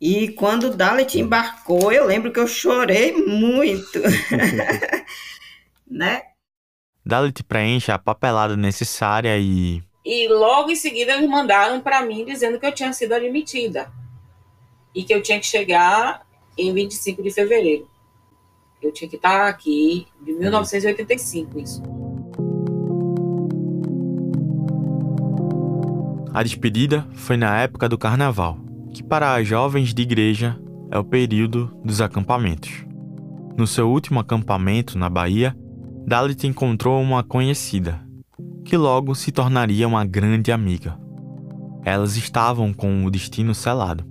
E 0.00 0.28
quando 0.32 0.74
Dalit 0.74 1.18
embarcou, 1.18 1.90
eu 1.90 2.04
lembro 2.04 2.32
que 2.32 2.38
eu 2.38 2.46
chorei 2.46 3.12
muito. 3.12 4.00
né? 5.86 6.22
Dalit 7.04 7.42
preenche 7.44 7.92
a 7.92 7.98
papelada 7.98 8.56
necessária 8.56 9.38
e 9.38 9.82
e 10.08 10.28
logo 10.28 10.70
em 10.70 10.76
seguida 10.76 11.14
eles 11.14 11.28
mandaram 11.28 11.80
para 11.80 12.00
mim 12.02 12.24
dizendo 12.24 12.60
que 12.60 12.66
eu 12.66 12.72
tinha 12.72 12.92
sido 12.92 13.12
admitida 13.12 13.90
e 14.94 15.02
que 15.02 15.12
eu 15.12 15.20
tinha 15.20 15.40
que 15.40 15.46
chegar 15.46 16.24
em 16.56 16.72
25 16.72 17.22
de 17.24 17.30
fevereiro. 17.32 17.90
Eu 18.80 18.92
tinha 18.92 19.10
que 19.10 19.16
estar 19.16 19.48
aqui 19.48 20.06
de 20.22 20.32
1985 20.32 21.58
isso. 21.58 21.82
A 26.32 26.42
despedida 26.42 27.04
foi 27.14 27.36
na 27.36 27.60
época 27.60 27.88
do 27.88 27.98
carnaval, 27.98 28.58
que 28.94 29.02
para 29.02 29.34
as 29.34 29.48
jovens 29.48 29.92
de 29.92 30.02
igreja 30.02 30.56
é 30.90 30.98
o 30.98 31.04
período 31.04 31.76
dos 31.84 32.00
acampamentos. 32.00 32.84
No 33.56 33.66
seu 33.66 33.90
último 33.90 34.20
acampamento 34.20 34.96
na 34.96 35.10
Bahia, 35.10 35.56
Dalit 36.06 36.46
encontrou 36.46 37.02
uma 37.02 37.24
conhecida, 37.24 38.00
que 38.64 38.76
logo 38.76 39.12
se 39.16 39.32
tornaria 39.32 39.88
uma 39.88 40.04
grande 40.04 40.52
amiga. 40.52 40.96
Elas 41.84 42.16
estavam 42.16 42.72
com 42.72 43.04
o 43.04 43.10
destino 43.10 43.52
selado. 43.52 44.06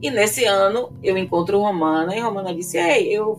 E 0.00 0.12
nesse 0.12 0.44
ano 0.44 0.96
eu 1.02 1.18
encontro 1.18 1.58
Romana 1.58 2.14
e 2.14 2.20
Romana 2.20 2.54
disse: 2.54 2.78
Ei, 2.78 3.08
eu, 3.08 3.36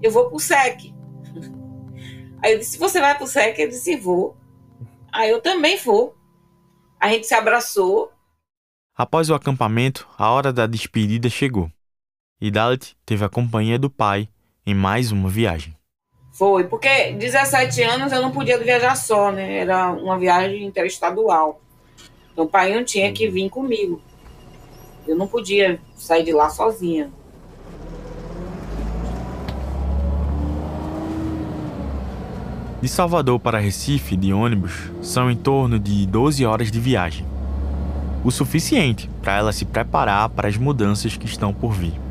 eu 0.00 0.12
vou 0.12 0.28
pro 0.30 0.38
SEC. 0.38 0.94
Aí 2.44 2.52
eu 2.52 2.58
disse: 2.60 2.78
Você 2.78 3.00
vai 3.00 3.18
pro 3.18 3.26
SEC? 3.26 3.58
Eu 3.58 3.70
disse: 3.70 3.96
Vou. 3.96 4.36
Aí 5.12 5.28
eu 5.28 5.42
também 5.42 5.76
vou. 5.78 6.14
A 7.00 7.08
gente 7.08 7.26
se 7.26 7.34
abraçou. 7.34 8.12
Após 8.94 9.28
o 9.30 9.34
acampamento, 9.34 10.06
a 10.16 10.30
hora 10.30 10.52
da 10.52 10.64
despedida 10.64 11.28
chegou. 11.28 11.68
E 12.40 12.52
Dalit 12.52 12.96
teve 13.04 13.24
a 13.24 13.28
companhia 13.28 13.80
do 13.80 13.90
pai 13.90 14.28
em 14.64 14.74
mais 14.74 15.10
uma 15.10 15.28
viagem. 15.28 15.76
Foi, 16.36 16.64
porque 16.64 17.12
17 17.12 17.82
anos 17.82 18.12
eu 18.12 18.20
não 18.20 18.30
podia 18.30 18.58
viajar 18.58 18.94
só, 18.94 19.32
né? 19.32 19.60
Era 19.60 19.90
uma 19.90 20.18
viagem 20.18 20.66
interestadual. 20.66 21.62
Então 22.30 22.44
o 22.44 22.48
pai 22.48 22.74
não 22.74 22.84
tinha 22.84 23.10
que 23.10 23.26
vir 23.26 23.48
comigo. 23.48 24.02
Eu 25.08 25.16
não 25.16 25.26
podia 25.26 25.80
sair 25.96 26.24
de 26.24 26.32
lá 26.32 26.50
sozinha. 26.50 27.10
De 32.82 32.88
Salvador 32.88 33.40
para 33.40 33.58
Recife, 33.58 34.14
de 34.14 34.34
ônibus, 34.34 34.90
são 35.00 35.30
em 35.30 35.36
torno 35.36 35.78
de 35.78 36.06
12 36.06 36.44
horas 36.44 36.70
de 36.70 36.78
viagem. 36.78 37.24
O 38.22 38.30
suficiente 38.30 39.08
para 39.22 39.38
ela 39.38 39.52
se 39.54 39.64
preparar 39.64 40.28
para 40.28 40.48
as 40.48 40.58
mudanças 40.58 41.16
que 41.16 41.24
estão 41.24 41.54
por 41.54 41.72
vir. 41.72 42.05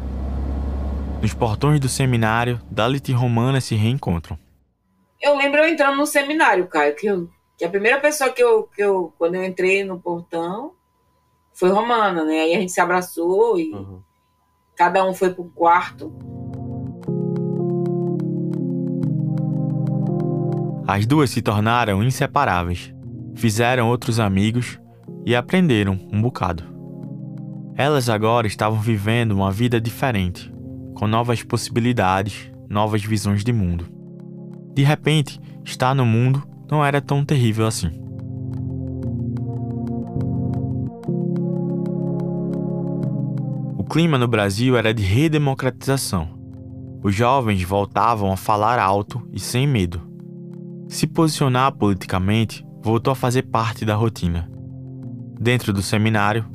Nos 1.25 1.33
portões 1.33 1.79
do 1.79 1.89
seminário, 1.89 2.61
Dalit 2.69 3.09
e 3.09 3.15
Romana 3.15 3.59
se 3.59 3.73
reencontram. 3.73 4.37
Eu 5.19 5.35
lembro 5.35 5.57
eu 5.57 5.67
entrando 5.67 5.97
no 5.97 6.05
seminário, 6.05 6.67
Caio, 6.67 6.95
que, 6.95 7.07
eu, 7.07 7.27
que 7.57 7.65
a 7.65 7.69
primeira 7.69 7.99
pessoa 7.99 8.29
que 8.29 8.43
eu, 8.43 8.61
que 8.65 8.83
eu, 8.83 9.11
quando 9.17 9.33
eu 9.33 9.43
entrei 9.43 9.83
no 9.83 9.99
portão, 9.99 10.73
foi 11.51 11.71
Romana, 11.71 12.23
né? 12.23 12.41
Aí 12.41 12.53
a 12.53 12.59
gente 12.59 12.71
se 12.71 12.79
abraçou 12.79 13.59
e 13.59 13.73
uhum. 13.73 14.03
cada 14.75 15.03
um 15.03 15.15
foi 15.15 15.33
pro 15.33 15.45
quarto. 15.45 16.13
As 20.87 21.07
duas 21.07 21.31
se 21.31 21.41
tornaram 21.41 22.03
inseparáveis, 22.03 22.93
fizeram 23.33 23.89
outros 23.89 24.19
amigos 24.19 24.79
e 25.25 25.35
aprenderam 25.35 25.93
um 26.13 26.21
bocado. 26.21 26.63
Elas 27.75 28.09
agora 28.09 28.45
estavam 28.45 28.79
vivendo 28.79 29.31
uma 29.31 29.51
vida 29.51 29.81
diferente, 29.81 30.53
com 30.95 31.07
novas 31.07 31.43
possibilidades, 31.43 32.51
novas 32.67 33.03
visões 33.03 33.43
de 33.43 33.53
mundo. 33.53 33.85
De 34.73 34.81
repente, 34.81 35.39
estar 35.63 35.93
no 35.93 36.05
mundo 36.05 36.41
não 36.69 36.83
era 36.83 36.99
tão 36.99 37.23
terrível 37.23 37.67
assim. 37.67 37.91
O 43.77 43.83
clima 43.83 44.17
no 44.17 44.27
Brasil 44.27 44.75
era 44.75 44.93
de 44.93 45.03
redemocratização. 45.03 46.29
Os 47.03 47.13
jovens 47.13 47.61
voltavam 47.61 48.31
a 48.31 48.37
falar 48.37 48.79
alto 48.79 49.21
e 49.31 49.39
sem 49.39 49.67
medo. 49.67 50.01
Se 50.87 51.05
posicionar 51.05 51.71
politicamente 51.73 52.65
voltou 52.81 53.11
a 53.11 53.15
fazer 53.15 53.43
parte 53.43 53.85
da 53.85 53.95
rotina. 53.95 54.49
Dentro 55.39 55.71
do 55.71 55.81
seminário, 55.81 56.45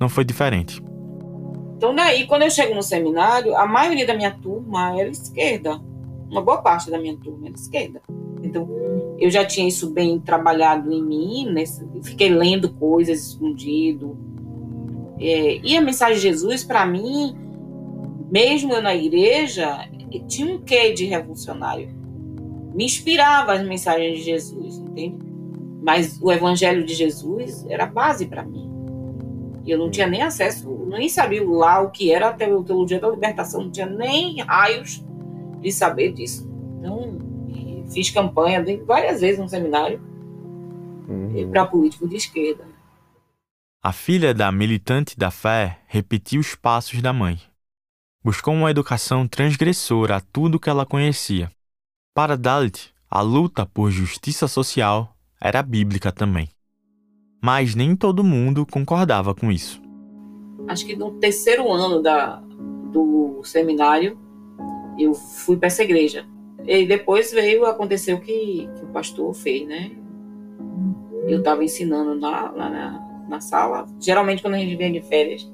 não 0.00 0.08
foi 0.08 0.24
diferente. 0.24 0.85
Então, 1.76 1.94
daí, 1.94 2.26
quando 2.26 2.42
eu 2.42 2.50
chego 2.50 2.74
no 2.74 2.82
seminário, 2.82 3.54
a 3.54 3.66
maioria 3.66 4.06
da 4.06 4.14
minha 4.14 4.30
turma 4.30 4.98
era 4.98 5.10
esquerda. 5.10 5.78
Uma 6.30 6.40
boa 6.40 6.62
parte 6.62 6.90
da 6.90 6.98
minha 6.98 7.16
turma 7.16 7.48
era 7.48 7.54
esquerda. 7.54 8.00
Então, 8.42 8.66
eu 9.18 9.30
já 9.30 9.44
tinha 9.44 9.68
isso 9.68 9.90
bem 9.90 10.18
trabalhado 10.18 10.90
em 10.90 11.02
mim, 11.02 11.50
nesse, 11.52 11.86
fiquei 12.02 12.30
lendo 12.30 12.72
coisas 12.72 13.28
escondido. 13.28 14.16
É, 15.20 15.58
e 15.62 15.76
a 15.76 15.80
mensagem 15.82 16.16
de 16.16 16.22
Jesus, 16.22 16.64
para 16.64 16.86
mim, 16.86 17.36
mesmo 18.30 18.72
eu 18.72 18.80
na 18.80 18.94
igreja, 18.94 19.86
tinha 20.26 20.54
um 20.54 20.58
quê 20.58 20.92
de 20.92 21.04
revolucionário. 21.04 21.90
Me 22.74 22.84
inspirava 22.84 23.52
as 23.52 23.66
mensagens 23.66 24.18
de 24.18 24.24
Jesus, 24.24 24.78
entende? 24.78 25.18
Mas 25.82 26.18
o 26.22 26.32
evangelho 26.32 26.84
de 26.84 26.94
Jesus 26.94 27.66
era 27.68 27.84
base 27.84 28.26
para 28.26 28.42
mim. 28.42 28.75
Eu 29.66 29.78
não 29.78 29.90
tinha 29.90 30.06
nem 30.06 30.22
acesso, 30.22 30.86
nem 30.86 31.08
sabia 31.08 31.44
lá 31.44 31.80
o 31.80 31.90
que 31.90 32.12
era 32.12 32.28
a 32.28 32.32
teologia 32.32 33.00
da 33.00 33.08
libertação, 33.08 33.62
não 33.62 33.70
tinha 33.70 33.86
nem 33.86 34.40
raios 34.42 35.04
de 35.60 35.72
saber 35.72 36.12
disso. 36.12 36.48
Então, 36.78 37.18
fiz 37.92 38.10
campanha 38.10 38.64
várias 38.84 39.20
vezes 39.20 39.40
no 39.40 39.48
seminário 39.48 40.00
uhum. 41.08 41.50
para 41.50 41.66
político 41.66 42.08
de 42.08 42.16
esquerda. 42.16 42.64
A 43.82 43.92
filha 43.92 44.34
da 44.34 44.50
militante 44.50 45.16
da 45.16 45.30
fé 45.30 45.80
repetiu 45.86 46.40
os 46.40 46.54
passos 46.54 47.00
da 47.00 47.12
mãe. 47.12 47.40
Buscou 48.24 48.52
uma 48.52 48.70
educação 48.70 49.28
transgressora 49.28 50.16
a 50.16 50.20
tudo 50.20 50.58
que 50.58 50.68
ela 50.68 50.84
conhecia. 50.84 51.50
Para 52.12 52.36
Dalit, 52.36 52.92
a 53.08 53.20
luta 53.20 53.64
por 53.64 53.90
justiça 53.90 54.48
social 54.48 55.14
era 55.40 55.62
bíblica 55.62 56.10
também. 56.10 56.48
Mas 57.40 57.74
nem 57.74 57.94
todo 57.94 58.24
mundo 58.24 58.66
concordava 58.66 59.34
com 59.34 59.50
isso. 59.52 59.80
Acho 60.68 60.84
que 60.86 60.96
no 60.96 61.12
terceiro 61.12 61.70
ano 61.70 62.02
da, 62.02 62.42
do 62.90 63.40
seminário, 63.44 64.18
eu 64.98 65.14
fui 65.14 65.56
para 65.56 65.68
essa 65.68 65.82
igreja. 65.82 66.26
E 66.66 66.86
depois 66.86 67.32
veio 67.32 67.64
acontecer 67.66 68.12
o 68.14 68.20
que, 68.20 68.68
que 68.76 68.84
o 68.84 68.88
pastor 68.88 69.32
fez, 69.34 69.66
né? 69.66 69.92
Eu 71.26 71.38
estava 71.38 71.62
ensinando 71.62 72.18
lá, 72.18 72.50
lá 72.50 72.68
na, 72.68 73.26
na, 73.28 73.40
sala. 73.40 73.86
Geralmente, 74.00 74.42
quando 74.42 74.54
a 74.54 74.58
gente 74.58 74.76
vinha 74.76 74.90
de 74.90 75.02
férias, 75.02 75.50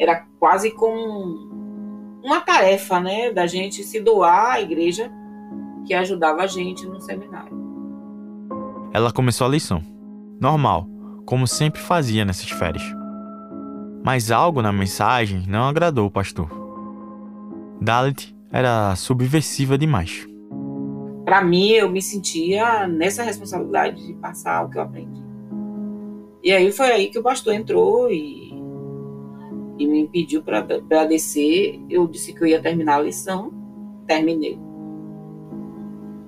era 0.00 0.26
quase 0.38 0.70
como 0.72 1.48
uma 2.24 2.40
tarefa, 2.40 2.98
né? 2.98 3.30
Da 3.30 3.46
gente 3.46 3.84
se 3.84 4.00
doar 4.00 4.54
à 4.54 4.60
igreja 4.60 5.10
que 5.86 5.94
ajudava 5.94 6.42
a 6.42 6.46
gente 6.46 6.86
no 6.86 7.00
seminário. 7.00 7.56
Ela 8.92 9.12
começou 9.12 9.46
a 9.46 9.50
lição. 9.50 9.82
Normal, 10.40 10.86
como 11.28 11.46
sempre 11.46 11.78
fazia 11.78 12.24
nessas 12.24 12.48
férias. 12.48 12.82
Mas 14.02 14.30
algo 14.30 14.62
na 14.62 14.72
mensagem 14.72 15.44
não 15.46 15.64
agradou 15.64 16.06
o 16.06 16.10
pastor. 16.10 16.48
Dalit 17.78 18.34
era 18.50 18.96
subversiva 18.96 19.76
demais. 19.76 20.26
Para 21.26 21.44
mim, 21.44 21.68
eu 21.72 21.90
me 21.90 22.00
sentia 22.00 22.88
nessa 22.88 23.22
responsabilidade 23.22 24.06
de 24.06 24.14
passar 24.14 24.64
o 24.64 24.70
que 24.70 24.78
eu 24.78 24.82
aprendi. 24.82 25.22
E 26.42 26.50
aí 26.50 26.72
foi 26.72 26.86
aí 26.86 27.10
que 27.10 27.18
o 27.18 27.22
pastor 27.22 27.52
entrou 27.52 28.10
e, 28.10 28.50
e 29.78 29.86
me 29.86 30.08
pediu 30.08 30.42
para 30.42 31.04
descer. 31.04 31.78
Eu 31.90 32.06
disse 32.06 32.32
que 32.32 32.42
eu 32.42 32.46
ia 32.46 32.62
terminar 32.62 32.96
a 32.96 33.02
lição, 33.02 33.52
terminei. 34.06 34.58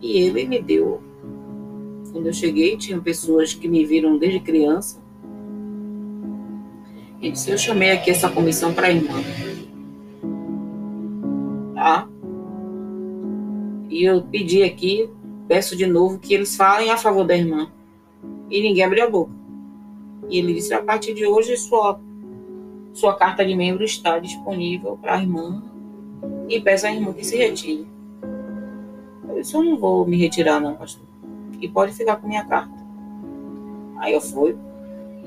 E 0.03 0.19
ele 0.19 0.47
me 0.47 0.61
deu. 0.61 1.03
Quando 2.13 2.27
eu 2.27 2.33
cheguei, 2.33 2.77
tinha 2.77 3.01
pessoas 3.01 3.55
que 3.55 3.69
me 3.69 3.85
viram 3.85 4.19
desde 4.19 4.41
criança. 4.41 5.01
Ele 7.21 7.33
disse: 7.33 7.51
Eu 7.51 7.59
chamei 7.59 7.93
aqui 7.93 8.11
essa 8.11 8.29
comissão 8.29 8.75
para 8.75 8.89
a 8.89 8.91
irmã. 8.91 9.23
Tá? 11.75 12.09
E 13.89 14.05
eu 14.05 14.23
pedi 14.23 14.63
aqui, 14.63 15.09
peço 15.47 15.77
de 15.77 15.87
novo, 15.87 16.19
que 16.19 16.35
eles 16.35 16.57
falem 16.57 16.91
a 16.91 16.97
favor 16.97 17.25
da 17.25 17.37
irmã. 17.37 17.71
E 18.51 18.61
ninguém 18.61 18.85
abriu 18.85 19.05
a 19.05 19.11
boca. 19.11 19.33
E 20.29 20.39
ele 20.39 20.55
disse: 20.55 20.75
a 20.75 20.83
partir 20.83 21.15
de 21.15 21.27
hoje, 21.27 21.57
sua, 21.57 22.01
sua 22.93 23.15
carta 23.15 23.45
de 23.45 23.55
membro 23.55 23.85
está 23.85 24.19
disponível 24.19 24.97
para 24.97 25.15
a 25.15 25.21
irmã. 25.21 25.63
E 26.49 26.61
peço 26.61 26.87
à 26.87 26.93
irmã 26.93 27.13
que 27.13 27.25
se 27.25 27.37
retire. 27.37 27.87
Eu 29.29 29.41
disse: 29.41 29.55
eu 29.55 29.63
não 29.63 29.79
vou 29.79 30.07
me 30.07 30.17
retirar, 30.17 30.61
não, 30.61 30.75
pastor. 30.75 31.10
E 31.61 31.69
pode 31.69 31.93
ficar 31.93 32.17
com 32.17 32.27
minha 32.27 32.45
carta. 32.45 32.75
Aí 33.99 34.13
eu 34.15 34.21
fui. 34.21 34.57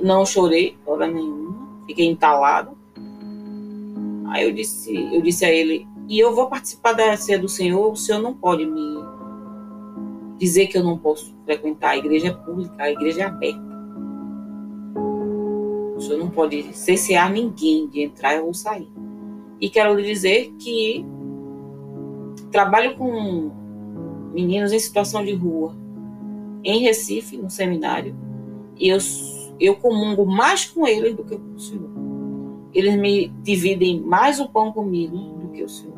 Não 0.01 0.25
chorei, 0.25 0.77
hora 0.85 1.07
nenhuma. 1.07 1.55
Fiquei 1.85 2.07
entalado. 2.07 2.77
Aí 4.27 4.45
eu 4.45 4.51
disse, 4.51 4.95
eu 5.13 5.21
disse 5.21 5.45
a 5.45 5.51
ele: 5.51 5.87
e 6.07 6.19
eu 6.19 6.35
vou 6.35 6.47
participar 6.47 6.93
da 6.93 7.15
ceia 7.15 7.39
do 7.39 7.47
Senhor, 7.47 7.91
o 7.91 7.95
Senhor 7.95 8.21
não 8.21 8.33
pode 8.33 8.65
me 8.65 8.97
dizer 10.37 10.67
que 10.67 10.77
eu 10.77 10.83
não 10.83 10.97
posso 10.97 11.33
frequentar. 11.45 11.91
A 11.91 11.97
igreja 11.97 12.27
é 12.27 12.31
pública, 12.31 12.75
a 12.77 12.91
igreja 12.91 13.21
é 13.21 13.25
aberta. 13.25 13.63
O 15.95 16.01
Senhor 16.01 16.17
não 16.17 16.29
pode 16.29 16.75
cessear 16.75 17.31
ninguém 17.31 17.87
de 17.87 18.01
entrar 18.01 18.41
ou 18.41 18.53
sair. 18.53 18.91
E 19.61 19.69
quero 19.69 19.95
lhe 19.95 20.03
dizer 20.03 20.51
que 20.59 21.05
trabalho 22.51 22.97
com 22.97 23.51
meninos 24.33 24.73
em 24.73 24.79
situação 24.79 25.23
de 25.23 25.33
rua, 25.33 25.73
em 26.63 26.80
Recife, 26.82 27.38
no 27.38 27.49
seminário, 27.49 28.15
e 28.78 28.89
eu, 28.89 28.97
eu 29.60 29.76
comungo 29.76 30.26
mais 30.26 30.65
com 30.65 30.88
eles 30.88 31.15
do 31.15 31.23
que 31.23 31.36
com 31.36 31.56
o 31.56 31.60
Senhor. 31.60 31.89
Eles 32.73 32.95
me 32.95 33.28
dividem 33.43 33.99
mais 33.99 34.39
o 34.39 34.47
pão 34.47 34.71
comigo 34.71 35.15
do 35.15 35.49
que 35.49 35.63
o 35.63 35.69
Senhor. 35.69 35.93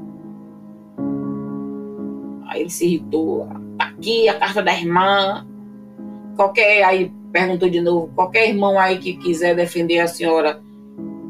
Aí 2.48 2.62
ele 2.62 2.70
se 2.70 2.86
irritou. 2.86 3.48
Tá 3.78 3.86
aqui 3.86 4.28
a 4.28 4.38
carta 4.38 4.62
da 4.62 4.74
irmã. 4.74 5.48
Qualquer, 6.36 6.84
aí 6.84 7.12
perguntou 7.32 7.70
de 7.70 7.82
novo, 7.82 8.12
qualquer 8.14 8.50
irmão 8.50 8.80
aí 8.80 8.98
que 8.98 9.18
quiser 9.18 9.56
defender 9.56 10.00
a 10.00 10.08
senhora, 10.08 10.62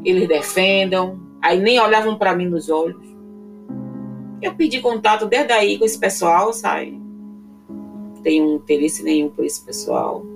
eles 0.04 0.28
defendam. 0.28 1.20
Aí 1.40 1.60
nem 1.60 1.80
olhavam 1.80 2.16
para 2.16 2.34
mim 2.34 2.46
nos 2.46 2.68
olhos. 2.68 3.04
Eu 4.42 4.54
pedi 4.54 4.80
contato 4.80 5.26
desde 5.26 5.52
aí 5.52 5.78
com 5.78 5.84
esse 5.84 5.98
pessoal, 5.98 6.52
sabe? 6.52 7.05
Não 8.26 8.32
tenho 8.32 8.54
interesse 8.56 9.04
nenhum 9.04 9.28
por 9.28 9.44
esse 9.44 9.64
pessoal. 9.64 10.26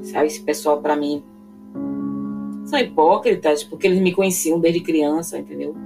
Sabe, 0.00 0.28
esse 0.28 0.40
pessoal 0.40 0.80
para 0.80 0.96
mim 0.96 1.22
são 2.64 2.78
hipócritas, 2.78 3.62
porque 3.62 3.86
eles 3.86 4.00
me 4.00 4.14
conheciam 4.14 4.58
desde 4.58 4.80
criança, 4.80 5.38
entendeu? 5.38 5.76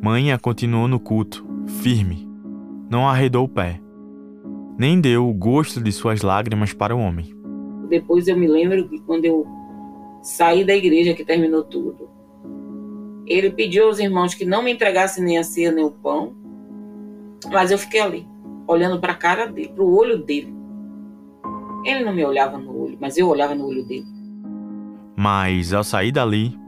Manha 0.00 0.38
continuou 0.38 0.86
no 0.86 1.00
culto, 1.00 1.44
firme. 1.82 2.30
Não 2.88 3.08
arredou 3.08 3.44
o 3.44 3.48
pé. 3.48 3.80
Nem 4.78 5.00
deu 5.00 5.28
o 5.28 5.34
gosto 5.34 5.80
de 5.80 5.90
suas 5.90 6.22
lágrimas 6.22 6.72
para 6.72 6.94
o 6.94 7.00
homem. 7.00 7.34
Depois 7.88 8.28
eu 8.28 8.36
me 8.36 8.46
lembro 8.46 8.88
que 8.88 9.00
quando 9.00 9.24
eu 9.24 9.44
saí 10.22 10.64
da 10.64 10.76
igreja, 10.76 11.12
que 11.12 11.24
terminou 11.24 11.64
tudo, 11.64 12.08
ele 13.26 13.50
pediu 13.50 13.86
aos 13.86 13.98
irmãos 13.98 14.32
que 14.32 14.44
não 14.44 14.62
me 14.62 14.72
entregassem 14.72 15.24
nem 15.24 15.38
a 15.38 15.42
ceia 15.42 15.72
nem 15.72 15.84
o 15.84 15.90
pão, 15.90 16.45
mas 17.50 17.70
eu 17.70 17.78
fiquei 17.78 18.00
ali, 18.00 18.26
olhando 18.66 19.00
para 19.00 19.12
a 19.12 19.16
cara 19.16 19.46
dele, 19.46 19.68
para 19.68 19.84
o 19.84 19.94
olho 19.94 20.18
dele. 20.18 20.54
Ele 21.84 22.04
não 22.04 22.14
me 22.14 22.24
olhava 22.24 22.58
no 22.58 22.76
olho, 22.76 22.98
mas 23.00 23.16
eu 23.16 23.28
olhava 23.28 23.54
no 23.54 23.66
olho 23.66 23.84
dele. 23.84 24.06
Mas 25.16 25.72
ao 25.72 25.84
sair 25.84 26.12
dali, 26.12 26.58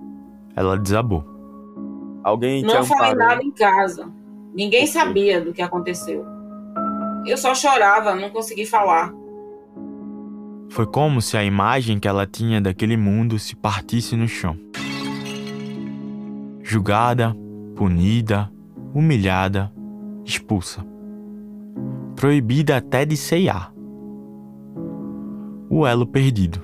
ela 0.54 0.78
desabou. 0.78 1.24
Alguém 2.22 2.62
te 2.62 2.66
Não 2.66 2.84
falei 2.84 3.14
nada 3.14 3.42
em 3.42 3.50
casa. 3.50 4.10
Ninguém 4.54 4.86
sabia 4.86 5.40
do 5.40 5.52
que 5.52 5.62
aconteceu. 5.62 6.24
Eu 7.26 7.36
só 7.36 7.54
chorava, 7.54 8.14
não 8.14 8.30
consegui 8.30 8.64
falar. 8.64 9.12
Foi 10.70 10.86
como 10.86 11.20
se 11.20 11.36
a 11.36 11.44
imagem 11.44 11.98
que 11.98 12.08
ela 12.08 12.26
tinha 12.26 12.60
daquele 12.60 12.96
mundo 12.96 13.38
se 13.38 13.56
partisse 13.56 14.16
no 14.16 14.28
chão. 14.28 14.58
Julgada, 16.62 17.34
punida, 17.74 18.50
humilhada, 18.94 19.72
expulsa. 20.28 20.84
Proibida 22.14 22.76
até 22.76 23.04
de 23.04 23.16
ceiar. 23.16 23.72
O 25.70 25.86
elo 25.86 26.06
perdido. 26.06 26.60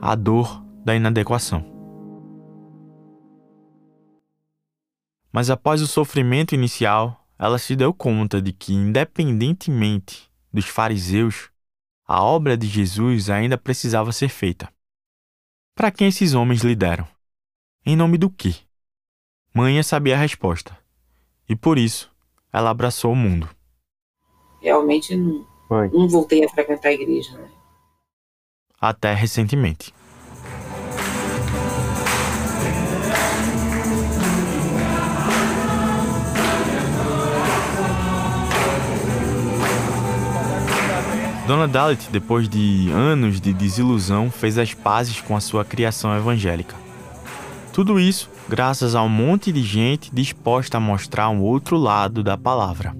A 0.00 0.14
dor 0.14 0.64
da 0.84 0.94
inadequação. 0.94 1.64
Mas 5.32 5.50
após 5.50 5.82
o 5.82 5.86
sofrimento 5.86 6.54
inicial, 6.54 7.26
ela 7.38 7.58
se 7.58 7.74
deu 7.74 7.92
conta 7.92 8.40
de 8.40 8.52
que, 8.52 8.72
independentemente 8.72 10.30
dos 10.52 10.66
fariseus, 10.66 11.50
a 12.06 12.22
obra 12.22 12.56
de 12.56 12.66
Jesus 12.66 13.30
ainda 13.30 13.58
precisava 13.58 14.12
ser 14.12 14.28
feita. 14.28 14.72
Para 15.74 15.90
quem 15.90 16.08
esses 16.08 16.34
homens 16.34 16.62
lhe 16.62 16.76
deram? 16.76 17.08
Em 17.84 17.96
nome 17.96 18.16
do 18.16 18.30
quê? 18.30 18.54
Manha 19.52 19.82
sabia 19.82 20.14
a 20.14 20.18
resposta. 20.18 20.78
E 21.48 21.56
por 21.56 21.78
isso, 21.78 22.13
ela 22.54 22.70
abraçou 22.70 23.10
o 23.10 23.16
mundo. 23.16 23.48
Realmente 24.60 25.16
não, 25.16 25.44
não 25.92 26.08
voltei 26.08 26.44
a 26.44 26.48
frequentar 26.48 26.90
a 26.90 26.92
igreja. 26.92 27.36
Né? 27.36 27.48
Até 28.80 29.12
recentemente. 29.12 29.92
Dona 41.48 41.66
Dalit, 41.66 42.08
depois 42.10 42.48
de 42.48 42.88
anos 42.92 43.40
de 43.40 43.52
desilusão, 43.52 44.30
fez 44.30 44.58
as 44.58 44.72
pazes 44.72 45.20
com 45.20 45.36
a 45.36 45.40
sua 45.40 45.64
criação 45.64 46.16
evangélica. 46.16 46.83
Tudo 47.74 47.98
isso 47.98 48.30
graças 48.48 48.94
a 48.94 49.02
um 49.02 49.08
monte 49.08 49.50
de 49.50 49.60
gente 49.60 50.14
disposta 50.14 50.76
a 50.76 50.80
mostrar 50.80 51.28
um 51.28 51.42
outro 51.42 51.76
lado 51.76 52.22
da 52.22 52.38
palavra. 52.38 52.94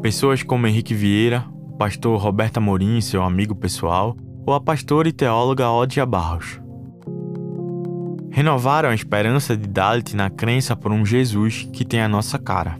Pessoas 0.00 0.42
como 0.42 0.66
Henrique 0.66 0.94
Vieira, 0.94 1.44
o 1.52 1.76
pastor 1.76 2.18
Roberto 2.18 2.56
Amorim, 2.56 2.98
seu 3.02 3.22
amigo 3.22 3.54
pessoal, 3.54 4.16
ou 4.46 4.54
a 4.54 4.60
pastora 4.60 5.06
e 5.06 5.12
teóloga 5.12 5.70
Odia 5.70 6.06
Barros. 6.06 6.58
Renovaram 8.30 8.88
a 8.88 8.94
esperança 8.94 9.54
de 9.54 9.68
Dalit 9.68 10.16
na 10.16 10.30
crença 10.30 10.74
por 10.74 10.90
um 10.92 11.04
Jesus 11.04 11.68
que 11.74 11.84
tem 11.84 12.00
a 12.00 12.08
nossa 12.08 12.38
cara. 12.38 12.78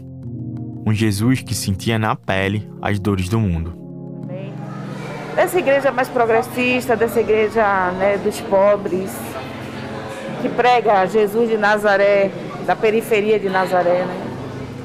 Um 0.87 0.91
Jesus 0.91 1.43
que 1.43 1.53
sentia 1.53 1.99
na 1.99 2.15
pele 2.15 2.67
as 2.81 2.97
dores 2.97 3.29
do 3.29 3.39
mundo. 3.39 3.80
Dessa 5.35 5.57
igreja 5.59 5.91
mais 5.91 6.09
progressista, 6.09 6.95
dessa 6.95 7.19
igreja 7.19 7.91
né, 7.97 8.17
dos 8.23 8.39
pobres, 8.41 9.11
que 10.41 10.49
prega 10.49 11.05
Jesus 11.05 11.49
de 11.49 11.57
Nazaré, 11.57 12.31
da 12.65 12.75
periferia 12.75 13.39
de 13.39 13.49
Nazaré, 13.49 14.05
né? 14.05 14.21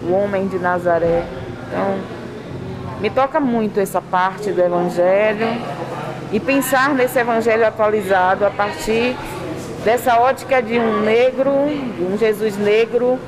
o 0.02 0.12
homem 0.12 0.46
de 0.46 0.58
Nazaré. 0.58 1.24
Então, 1.68 1.98
me 3.00 3.10
toca 3.10 3.40
muito 3.40 3.80
essa 3.80 4.00
parte 4.00 4.50
do 4.50 4.60
Evangelho 4.60 5.46
e 6.32 6.40
pensar 6.40 6.90
nesse 6.90 7.18
Evangelho 7.18 7.66
atualizado 7.66 8.44
a 8.44 8.50
partir 8.50 9.16
dessa 9.84 10.18
ótica 10.18 10.62
de 10.62 10.78
um 10.78 11.02
negro, 11.02 11.52
de 11.96 12.04
um 12.04 12.16
Jesus 12.18 12.56
negro 12.56 13.18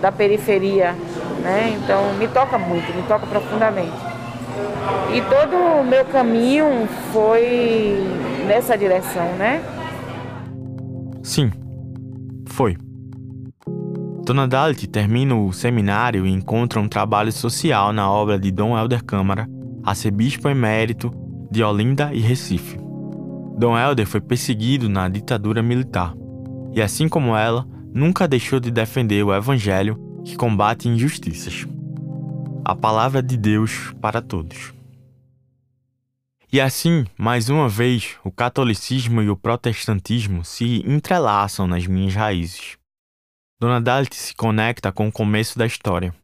da 0.00 0.10
periferia. 0.10 0.94
Né? 1.42 1.78
Então, 1.82 2.12
me 2.14 2.28
toca 2.28 2.58
muito, 2.58 2.94
me 2.94 3.02
toca 3.02 3.26
profundamente. 3.26 4.09
E 5.14 5.20
todo 5.22 5.56
o 5.56 5.84
meu 5.84 6.04
caminho 6.04 6.86
foi 7.12 7.98
nessa 8.46 8.76
direção, 8.76 9.34
né? 9.36 9.62
Sim, 11.22 11.50
foi. 12.46 12.76
Dona 14.24 14.46
Dalit 14.46 14.86
termina 14.86 15.34
o 15.34 15.52
seminário 15.52 16.26
e 16.26 16.30
encontra 16.30 16.80
um 16.80 16.88
trabalho 16.88 17.32
social 17.32 17.92
na 17.92 18.10
obra 18.10 18.38
de 18.38 18.50
Dom 18.50 18.78
Helder 18.78 19.04
Câmara, 19.04 19.48
arcebispo 19.82 20.48
emérito 20.48 21.10
de 21.50 21.64
Olinda 21.64 22.10
e 22.12 22.20
Recife. 22.20 22.78
Dom 23.58 23.76
Helder 23.76 24.06
foi 24.06 24.20
perseguido 24.20 24.88
na 24.88 25.08
ditadura 25.08 25.62
militar 25.62 26.14
e, 26.72 26.80
assim 26.80 27.08
como 27.08 27.36
ela, 27.36 27.66
nunca 27.92 28.28
deixou 28.28 28.60
de 28.60 28.70
defender 28.70 29.24
o 29.24 29.34
evangelho 29.34 29.98
que 30.24 30.36
combate 30.36 30.88
injustiças. 30.88 31.66
A 32.62 32.76
palavra 32.76 33.22
de 33.22 33.36
Deus 33.36 33.92
para 34.00 34.20
todos. 34.20 34.74
E 36.52 36.60
assim, 36.60 37.06
mais 37.16 37.48
uma 37.48 37.68
vez, 37.68 38.18
o 38.22 38.30
catolicismo 38.30 39.22
e 39.22 39.30
o 39.30 39.36
protestantismo 39.36 40.44
se 40.44 40.82
entrelaçam 40.86 41.66
nas 41.66 41.86
minhas 41.86 42.14
raízes. 42.14 42.76
Dona 43.58 43.80
Dalit 43.80 44.14
se 44.14 44.34
conecta 44.34 44.92
com 44.92 45.08
o 45.08 45.12
começo 45.12 45.58
da 45.58 45.64
história. 45.64 46.14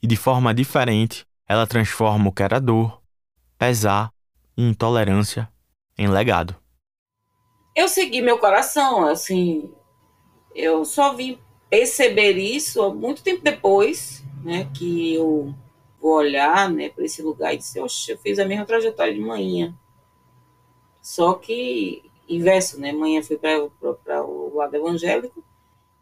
E 0.00 0.06
de 0.06 0.16
forma 0.16 0.54
diferente, 0.54 1.26
ela 1.46 1.66
transforma 1.66 2.28
o 2.28 2.32
que 2.32 2.42
era 2.42 2.60
dor, 2.60 3.02
pesar 3.58 4.12
e 4.56 4.62
intolerância 4.62 5.48
em 5.96 6.06
legado. 6.08 6.54
Eu 7.74 7.88
segui 7.88 8.20
meu 8.20 8.38
coração, 8.38 9.06
assim, 9.06 9.72
eu 10.54 10.84
só 10.84 11.14
vim 11.14 11.38
perceber 11.68 12.32
isso 12.32 12.94
muito 12.94 13.22
tempo 13.22 13.42
depois, 13.42 14.24
né, 14.42 14.70
que 14.74 15.14
eu 15.14 15.54
vou 16.00 16.12
olhar, 16.12 16.70
né, 16.70 16.88
para 16.88 17.04
esse 17.04 17.22
lugar 17.22 17.54
e 17.54 17.58
dizer, 17.58 17.80
oxe, 17.80 18.12
eu 18.12 18.18
fiz 18.18 18.38
a 18.38 18.44
mesma 18.44 18.64
trajetória 18.64 19.12
de 19.12 19.20
manhã. 19.20 19.74
Só 21.02 21.34
que 21.34 22.02
inverso, 22.28 22.78
né, 22.80 22.92
manhã 22.92 23.22
foi 23.22 23.36
para 23.36 24.24
o 24.24 24.54
lado 24.54 24.74
evangélico, 24.76 25.42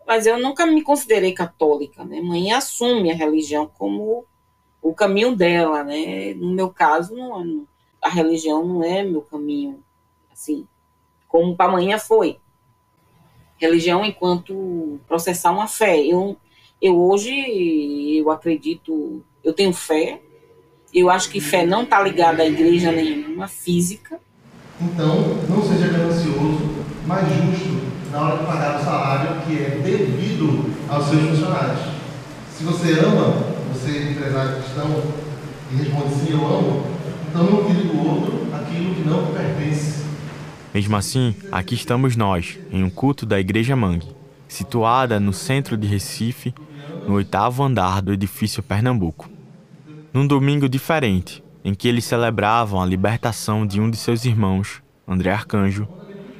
mas 0.07 0.27
eu 0.27 0.39
nunca 0.39 0.65
me 0.67 0.83
considerei 0.83 1.33
católica, 1.33 2.05
né? 2.05 2.21
Manhã 2.21 2.59
assume 2.59 3.11
a 3.11 3.15
religião 3.15 3.67
como 3.67 4.25
o 4.81 4.95
caminho 4.95 5.35
dela, 5.35 5.83
né? 5.83 6.33
No 6.35 6.53
meu 6.53 6.71
caso, 6.71 7.15
não, 7.15 7.67
a 8.01 8.09
religião 8.09 8.65
não 8.65 8.85
é 8.85 9.03
meu 9.03 9.23
caminho, 9.23 9.83
assim, 10.33 10.67
como 11.27 11.57
para 11.57 11.67
amanhã 11.71 11.99
foi. 11.99 12.39
Religião 13.57 14.05
enquanto 14.05 15.01
processar 15.09 15.51
uma 15.51 15.67
fé. 15.67 15.99
Eu, 16.05 16.37
eu 16.81 16.97
hoje, 16.99 18.19
eu 18.19 18.31
acredito, 18.31 19.23
eu 19.43 19.53
tenho 19.53 19.73
fé, 19.73 20.21
eu 20.93 21.11
acho 21.11 21.29
que 21.31 21.41
fé 21.41 21.67
não 21.67 21.83
está 21.83 22.03
ligada 22.03 22.43
à 22.43 22.47
igreja 22.47 22.93
nenhuma, 22.93 23.49
física. 23.49 24.19
Então, 24.81 25.37
não 25.49 25.63
seja 25.63 25.89
ganancioso, 25.89 26.71
mas 27.07 27.27
justo 27.29 27.87
na 28.13 28.21
hora 28.21 28.39
de 28.39 28.47
pagar 28.47 28.81
o 28.81 28.85
salário 28.85 29.43
que 29.43 29.57
é 29.57 29.81
devido 29.83 30.71
aos 30.89 31.07
seus 31.07 31.23
funcionários. 31.23 31.81
Se 32.57 32.65
você 32.65 32.93
ama, 33.01 33.45
você 33.73 34.11
empresário 34.11 34.57
cristão, 34.57 35.03
e 35.73 35.77
responde 35.77 36.15
sim, 36.15 36.33
eu 36.33 36.47
amo, 36.47 36.87
então 37.29 37.45
não 37.45 37.65
tire 37.65 37.89
do 37.89 38.09
outro 38.09 38.55
aquilo 38.55 38.95
que 38.95 39.09
não 39.09 39.33
pertence. 39.33 40.05
Mesmo 40.73 40.97
assim, 40.97 41.35
aqui 41.51 41.75
estamos 41.75 42.17
nós, 42.17 42.59
em 42.71 42.85
um 42.85 42.91
culto 42.91 43.27
da 43.27 43.41
Igreja 43.41 43.75
Mangue, 43.75 44.15
situada 44.47 45.19
no 45.19 45.33
centro 45.33 45.77
de 45.77 45.87
Recife, 45.87 46.55
no 47.07 47.15
oitavo 47.15 47.63
andar 47.63 48.03
do 48.03 48.13
edifício 48.13 48.63
Pernambuco. 48.63 49.31
Num 50.13 50.27
domingo 50.27 50.69
diferente, 50.69 51.43
em 51.65 51.73
que 51.75 51.87
eles 51.87 52.05
celebravam 52.05 52.81
a 52.81 52.87
libertação 52.87 53.67
de 53.67 53.81
um 53.81 53.89
de 53.89 53.97
seus 53.97 54.25
irmãos 54.25 54.83
André 55.07 55.31
Arcanjo, 55.31 55.89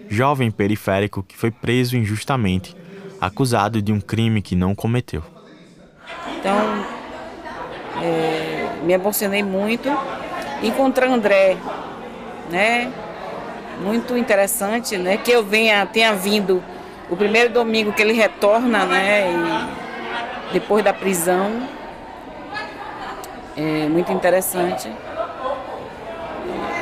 jovem 0.09 0.51
periférico 0.51 1.23
que 1.23 1.37
foi 1.37 1.51
preso 1.51 1.97
injustamente, 1.97 2.77
acusado 3.21 3.81
de 3.81 3.93
um 3.93 4.01
crime 4.01 4.43
que 4.43 4.57
não 4.57 4.75
cometeu. 4.75 5.23
Então, 6.37 6.57
é, 8.03 8.81
me 8.83 8.93
emocionei 8.93 9.43
muito. 9.43 9.89
Encontrar 10.63 11.09
André, 11.09 11.57
né? 12.51 12.93
Muito 13.83 14.17
interessante, 14.17 14.97
né? 14.97 15.17
Que 15.17 15.31
eu 15.31 15.45
venha, 15.45 15.85
tenha 15.87 16.15
vindo 16.15 16.63
o 17.11 17.17
primeiro 17.17 17.53
domingo 17.53 17.93
que 17.93 18.03
ele 18.03 18.15
retorna, 18.15 18.85
né? 18.85 19.31
E 19.31 19.86
depois 20.53 20.85
da 20.85 20.93
prisão. 20.93 21.69
É 23.57 23.89
muito 23.89 24.13
interessante 24.13 24.91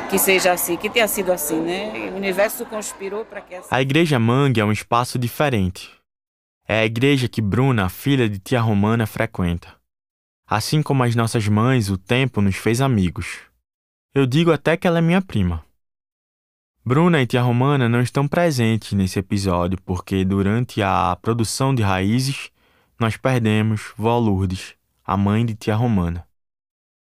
que 0.09 0.19
seja 0.19 0.51
assim, 0.51 0.77
que 0.77 0.89
tenha 0.89 1.07
sido 1.07 1.31
assim, 1.31 1.59
né? 1.59 2.11
O 2.11 2.17
universo 2.17 2.65
conspirou 2.65 3.25
para 3.25 3.41
que 3.41 3.55
essa... 3.55 3.75
A 3.75 3.81
Igreja 3.81 4.19
Mangue 4.19 4.61
é 4.61 4.65
um 4.65 4.71
espaço 4.71 5.17
diferente. 5.17 5.91
É 6.67 6.79
a 6.79 6.85
igreja 6.85 7.27
que 7.27 7.41
Bruna, 7.41 7.89
filha 7.89 8.27
de 8.27 8.39
tia 8.39 8.59
Romana, 8.59 9.05
frequenta. 9.05 9.67
Assim 10.47 10.81
como 10.81 11.03
as 11.03 11.15
nossas 11.15 11.47
mães, 11.47 11.89
o 11.89 11.97
tempo 11.97 12.41
nos 12.41 12.55
fez 12.55 12.81
amigos. 12.81 13.39
Eu 14.13 14.25
digo 14.25 14.51
até 14.51 14.75
que 14.75 14.87
ela 14.87 14.97
é 14.97 15.01
minha 15.01 15.21
prima. 15.21 15.63
Bruna 16.83 17.21
e 17.21 17.27
tia 17.27 17.41
Romana 17.41 17.87
não 17.87 18.01
estão 18.01 18.27
presentes 18.27 18.93
nesse 18.93 19.19
episódio 19.19 19.79
porque, 19.85 20.25
durante 20.25 20.81
a 20.81 21.15
produção 21.21 21.73
de 21.73 21.83
Raízes, 21.83 22.49
nós 22.99 23.17
perdemos 23.17 23.93
Vó 23.97 24.17
Lourdes, 24.17 24.75
a 25.03 25.17
mãe 25.17 25.45
de 25.45 25.53
tia 25.53 25.75
Romana. 25.75 26.25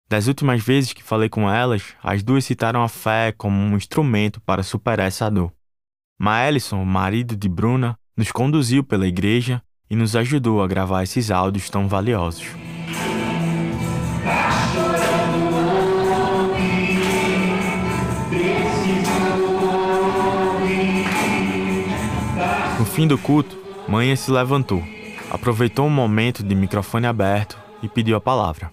Das 0.08 0.26
últimas 0.26 0.62
vezes 0.62 0.92
que 0.92 1.02
falei 1.02 1.28
com 1.28 1.50
elas, 1.50 1.94
as 2.02 2.22
duas 2.22 2.44
citaram 2.44 2.82
a 2.82 2.88
fé 2.88 3.32
como 3.32 3.56
um 3.56 3.76
instrumento 3.76 4.40
para 4.40 4.62
superar 4.62 5.06
essa 5.06 5.30
dor. 5.30 5.52
Maelison, 6.18 6.84
marido 6.84 7.36
de 7.36 7.48
Bruna, 7.48 7.98
nos 8.16 8.32
conduziu 8.32 8.82
pela 8.82 9.06
igreja 9.06 9.62
e 9.88 9.96
nos 9.96 10.16
ajudou 10.16 10.62
a 10.62 10.66
gravar 10.66 11.02
esses 11.02 11.30
áudios 11.30 11.70
tão 11.70 11.88
valiosos. 11.88 12.46
No 22.78 22.84
fim 22.84 23.06
do 23.06 23.18
culto, 23.18 23.56
Manha 23.88 24.16
se 24.16 24.30
levantou, 24.30 24.82
aproveitou 25.30 25.86
um 25.86 25.90
momento 25.90 26.42
de 26.42 26.54
microfone 26.54 27.06
aberto 27.06 27.58
e 27.82 27.88
pediu 27.88 28.16
a 28.16 28.20
palavra. 28.20 28.70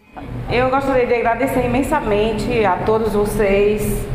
Eu 0.49 0.69
gostaria 0.69 1.05
de 1.05 1.13
agradecer 1.13 1.65
imensamente 1.65 2.63
a 2.65 2.77
todos 2.77 3.13
vocês 3.13 4.05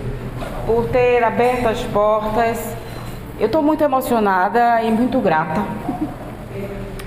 por 0.66 0.88
ter 0.88 1.22
aberto 1.22 1.66
as 1.66 1.82
portas. 1.84 2.74
Eu 3.38 3.46
estou 3.46 3.62
muito 3.62 3.82
emocionada 3.82 4.82
e 4.82 4.90
muito 4.90 5.20
grata. 5.20 5.64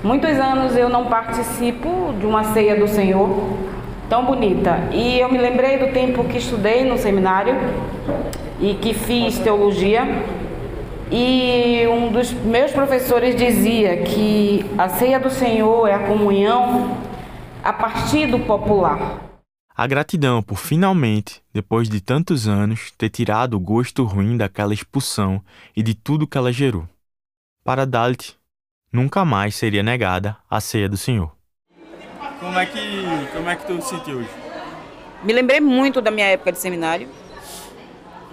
Muitos 0.02 0.38
anos 0.38 0.76
eu 0.76 0.88
não 0.88 1.06
participo 1.06 2.14
de 2.18 2.26
uma 2.26 2.44
ceia 2.44 2.76
do 2.76 2.86
Senhor 2.86 3.28
tão 4.08 4.24
bonita. 4.24 4.78
E 4.92 5.18
eu 5.18 5.30
me 5.30 5.38
lembrei 5.38 5.78
do 5.78 5.92
tempo 5.92 6.24
que 6.24 6.38
estudei 6.38 6.84
no 6.84 6.98
seminário 6.98 7.56
e 8.60 8.74
que 8.74 8.92
fiz 8.92 9.38
teologia. 9.38 10.06
E 11.10 11.86
um 11.86 12.10
dos 12.10 12.32
meus 12.32 12.72
professores 12.72 13.36
dizia 13.36 14.02
que 14.02 14.64
a 14.78 14.88
ceia 14.88 15.20
do 15.20 15.30
Senhor 15.30 15.86
é 15.86 15.94
a 15.94 16.06
comunhão 16.06 16.96
a 17.62 17.72
partir 17.72 18.26
do 18.26 18.38
popular. 18.40 19.20
A 19.76 19.86
gratidão 19.86 20.42
por 20.42 20.56
finalmente, 20.56 21.42
depois 21.52 21.88
de 21.88 22.00
tantos 22.00 22.46
anos, 22.46 22.92
ter 22.96 23.10
tirado 23.10 23.54
o 23.54 23.60
gosto 23.60 24.04
ruim 24.04 24.36
daquela 24.36 24.72
expulsão 24.72 25.42
e 25.76 25.82
de 25.82 25.94
tudo 25.94 26.26
que 26.26 26.38
ela 26.38 26.52
gerou. 26.52 26.88
Para 27.64 27.84
Dalit, 27.84 28.36
nunca 28.92 29.24
mais 29.24 29.56
seria 29.56 29.82
negada 29.82 30.36
a 30.48 30.60
ceia 30.60 30.88
do 30.88 30.96
Senhor. 30.96 31.32
Como 32.38 32.58
é 32.58 32.66
que, 32.66 32.78
como 33.32 33.50
é 33.50 33.56
que 33.56 33.66
tu 33.66 33.82
se 33.82 33.88
sentiu 33.88 34.18
hoje? 34.18 34.28
Me 35.22 35.32
lembrei 35.32 35.60
muito 35.60 36.00
da 36.00 36.10
minha 36.10 36.26
época 36.26 36.52
de 36.52 36.58
seminário. 36.58 37.08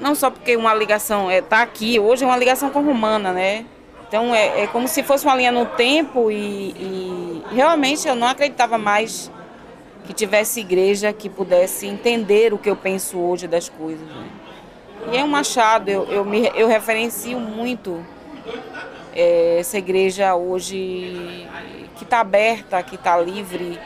Não 0.02 0.16
só 0.16 0.32
porque 0.32 0.58
uma 0.58 0.74
ligação 0.74 1.30
é 1.30 1.42
tá 1.42 1.62
aqui, 1.62 2.00
hoje 2.00 2.24
é 2.24 2.28
uma 2.28 2.36
ligação 2.36 2.72
com 2.72 2.82
Romana, 2.82 3.32
né? 3.32 3.66
Então 4.08 4.34
é, 4.34 4.64
é 4.64 4.68
como 4.68 4.88
se 4.88 5.04
fosse 5.04 5.24
uma 5.24 5.36
linha 5.36 5.52
no 5.52 5.68
tempo 5.68 6.32
e, 6.32 6.72
e 6.72 7.44
realmente 7.54 8.08
eu 8.08 8.16
não 8.16 8.28
acreditava 8.28 8.80
mais 8.80 9.32
que 10.04 10.12
tivesse 10.12 10.60
igreja 10.60 11.14
que 11.14 11.30
pudesse 11.30 11.86
entender 11.86 12.52
o 12.52 12.58
que 12.58 12.70
eu 12.70 12.76
penso 12.76 13.20
hoje 13.20 13.48
das 13.48 13.70
coisas. 13.70 14.06
Né? 14.08 14.28
E 15.14 15.18
é 15.18 15.24
um 15.24 15.28
machado, 15.28 15.90
eu, 15.90 16.04
eu, 16.06 16.26
me, 16.26 16.52
eu 16.56 16.68
referencio 16.68 17.40
muito 17.40 18.04
é, 19.14 19.60
essa 19.60 19.78
igreja 19.78 20.36
hoje 20.36 21.48
que 21.96 22.04
está 22.04 22.22
aberta, 22.22 22.82
que 22.82 22.96
está 22.96 23.18
livre, 23.20 23.80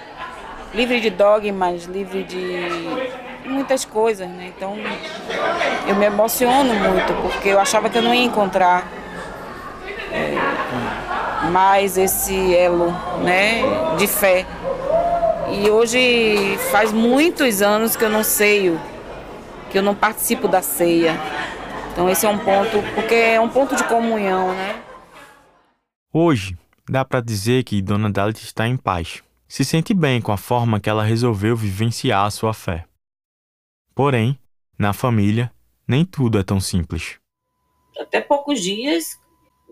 livre 0.73 1.01
de 1.01 1.09
dogmas, 1.09 1.83
livre 1.83 2.23
de 2.23 3.24
muitas 3.45 3.85
coisas, 3.85 4.27
né? 4.27 4.51
Então 4.55 4.75
eu 5.87 5.95
me 5.95 6.05
emociono 6.05 6.73
muito, 6.73 7.13
porque 7.21 7.49
eu 7.49 7.59
achava 7.59 7.89
que 7.89 7.97
eu 7.97 8.01
não 8.01 8.13
ia 8.13 8.23
encontrar 8.23 8.87
é, 10.11 10.35
mais 11.51 11.97
esse 11.97 12.55
elo 12.55 12.91
né, 13.23 13.61
de 13.97 14.07
fé. 14.07 14.45
E 15.51 15.69
hoje 15.69 16.57
faz 16.71 16.91
muitos 16.91 17.61
anos 17.61 17.95
que 17.95 18.03
eu 18.03 18.09
não 18.09 18.23
sei, 18.23 18.77
que 19.69 19.77
eu 19.77 19.83
não 19.83 19.93
participo 19.93 20.47
da 20.47 20.61
ceia. 20.61 21.19
Então 21.91 22.09
esse 22.09 22.25
é 22.25 22.29
um 22.29 22.39
ponto, 22.39 22.83
porque 22.93 23.15
é 23.15 23.39
um 23.39 23.49
ponto 23.49 23.75
de 23.75 23.83
comunhão, 23.83 24.53
né? 24.53 24.75
Hoje, 26.11 26.57
dá 26.89 27.03
para 27.05 27.21
dizer 27.21 27.63
que 27.63 27.81
Dona 27.81 28.09
Dalit 28.09 28.43
está 28.43 28.67
em 28.67 28.77
paz. 28.77 29.21
Se 29.47 29.63
sente 29.63 29.93
bem 29.93 30.19
com 30.19 30.31
a 30.31 30.37
forma 30.37 30.79
que 30.79 30.89
ela 30.89 31.03
resolveu 31.03 31.55
vivenciar 31.55 32.25
a 32.25 32.31
sua 32.31 32.53
fé. 32.53 32.85
Porém, 33.95 34.37
na 34.77 34.91
família, 34.91 35.49
nem 35.87 36.03
tudo 36.03 36.37
é 36.37 36.43
tão 36.43 36.59
simples. 36.59 37.17
Até 37.97 38.19
poucos 38.19 38.59
dias, 38.59 39.17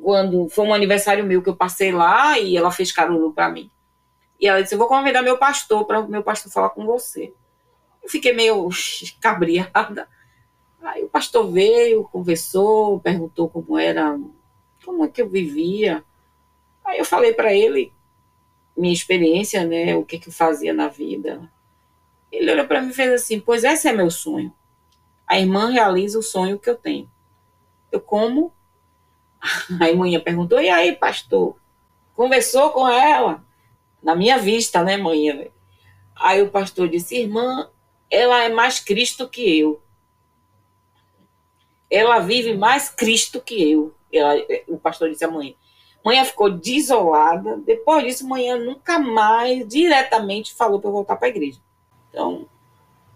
quando 0.01 0.47
foi 0.47 0.65
um 0.65 0.73
aniversário 0.73 1.25
meu 1.25 1.43
que 1.43 1.49
eu 1.49 1.55
passei 1.57 1.91
lá 1.91 2.39
e 2.39 2.55
ela 2.55 2.71
fez 2.71 2.93
caruru 2.93 3.33
para 3.33 3.49
mim. 3.49 3.69
E 4.39 4.47
ela 4.47 4.61
disse: 4.61 4.75
Eu 4.75 4.79
vou 4.79 4.87
convidar 4.87 5.21
meu 5.21 5.37
pastor 5.37 5.85
para 5.85 5.99
o 5.99 6.07
meu 6.07 6.23
pastor 6.23 6.49
falar 6.49 6.69
com 6.69 6.85
você. 6.85 7.33
Eu 8.01 8.09
fiquei 8.09 8.33
meio 8.33 8.69
cabriada. 9.19 10.07
Aí 10.81 11.03
o 11.03 11.09
pastor 11.09 11.51
veio, 11.51 12.05
conversou, 12.05 13.01
perguntou 13.01 13.49
como 13.49 13.77
era, 13.77 14.17
como 14.85 15.03
é 15.03 15.09
que 15.09 15.21
eu 15.21 15.29
vivia. 15.29 16.03
Aí 16.85 16.97
eu 16.97 17.05
falei 17.05 17.33
para 17.33 17.53
ele 17.53 17.91
minha 18.75 18.93
experiência, 18.93 19.65
né, 19.65 19.95
o 19.95 20.03
que, 20.03 20.17
que 20.17 20.29
eu 20.29 20.33
fazia 20.33 20.73
na 20.73 20.87
vida. 20.87 21.49
Ele 22.33 22.51
olhou 22.51 22.65
para 22.65 22.81
mim 22.81 22.89
e 22.89 22.93
fez 22.93 23.11
assim: 23.11 23.39
Pois 23.39 23.63
esse 23.63 23.87
é 23.87 23.93
meu 23.93 24.09
sonho. 24.09 24.51
A 25.27 25.39
irmã 25.39 25.69
realiza 25.69 26.17
o 26.17 26.23
sonho 26.23 26.57
que 26.57 26.67
eu 26.67 26.75
tenho. 26.75 27.09
Eu 27.91 28.01
como. 28.01 28.51
A 29.79 29.93
mãe 29.93 30.19
perguntou: 30.19 30.59
E 30.59 30.67
aí, 30.67 30.93
pastor? 30.95 31.55
Conversou 32.15 32.71
com 32.71 32.89
ela? 32.89 33.45
Na 34.01 34.15
minha 34.15 34.39
vista, 34.39 34.83
né, 34.83 34.97
mãe? 34.97 35.51
Aí 36.15 36.41
o 36.41 36.49
pastor 36.49 36.89
disse: 36.89 37.15
Irmã, 37.15 37.69
ela 38.09 38.43
é 38.43 38.49
mais 38.49 38.79
Cristo 38.79 39.29
que 39.29 39.59
eu. 39.59 39.79
Ela 41.87 42.17
vive 42.19 42.55
mais 42.55 42.89
Cristo 42.89 43.39
que 43.39 43.71
eu. 43.71 43.93
Ela, 44.11 44.33
o 44.67 44.79
pastor 44.79 45.07
disse 45.11 45.23
à 45.23 45.29
mãe. 45.29 45.55
Mãe 46.03 46.25
ficou 46.25 46.49
desolada. 46.49 47.57
Depois 47.57 48.03
disso, 48.03 48.27
mãe 48.27 48.57
nunca 48.57 48.97
mais 48.97 49.67
diretamente 49.67 50.55
falou 50.55 50.79
para 50.79 50.89
eu 50.89 50.93
voltar 50.93 51.15
para 51.15 51.27
a 51.27 51.29
igreja. 51.29 51.61
Então, 52.13 52.45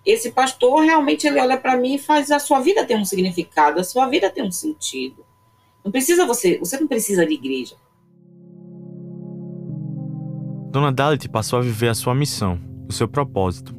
esse 0.04 0.32
pastor 0.32 0.82
realmente 0.84 1.28
ele 1.28 1.40
olha 1.40 1.58
para 1.58 1.78
mim 1.78 1.96
e 1.96 2.00
faz 2.00 2.32
a 2.32 2.40
sua 2.40 2.60
vida 2.60 2.84
ter 2.84 2.98
um 2.98 3.06
significado, 3.06 3.80
a 3.80 3.84
sua 3.84 4.08
vida 4.08 4.28
ter 4.30 4.42
um 4.42 4.52
sentido. 4.52 5.24
Não 5.86 5.92
precisa 5.92 6.26
você, 6.26 6.58
você 6.58 6.80
não 6.80 6.88
precisa 6.88 7.26
de 7.26 7.36
igreja. 7.36 7.76
Dona 10.72 10.92
Dalit 10.92 11.30
passou 11.30 11.60
a 11.60 11.62
viver 11.62 11.90
a 11.90 11.94
sua 11.94 12.16
missão, 12.16 12.60
o 12.90 12.94
seu 12.94 13.08
propósito. 13.08 13.76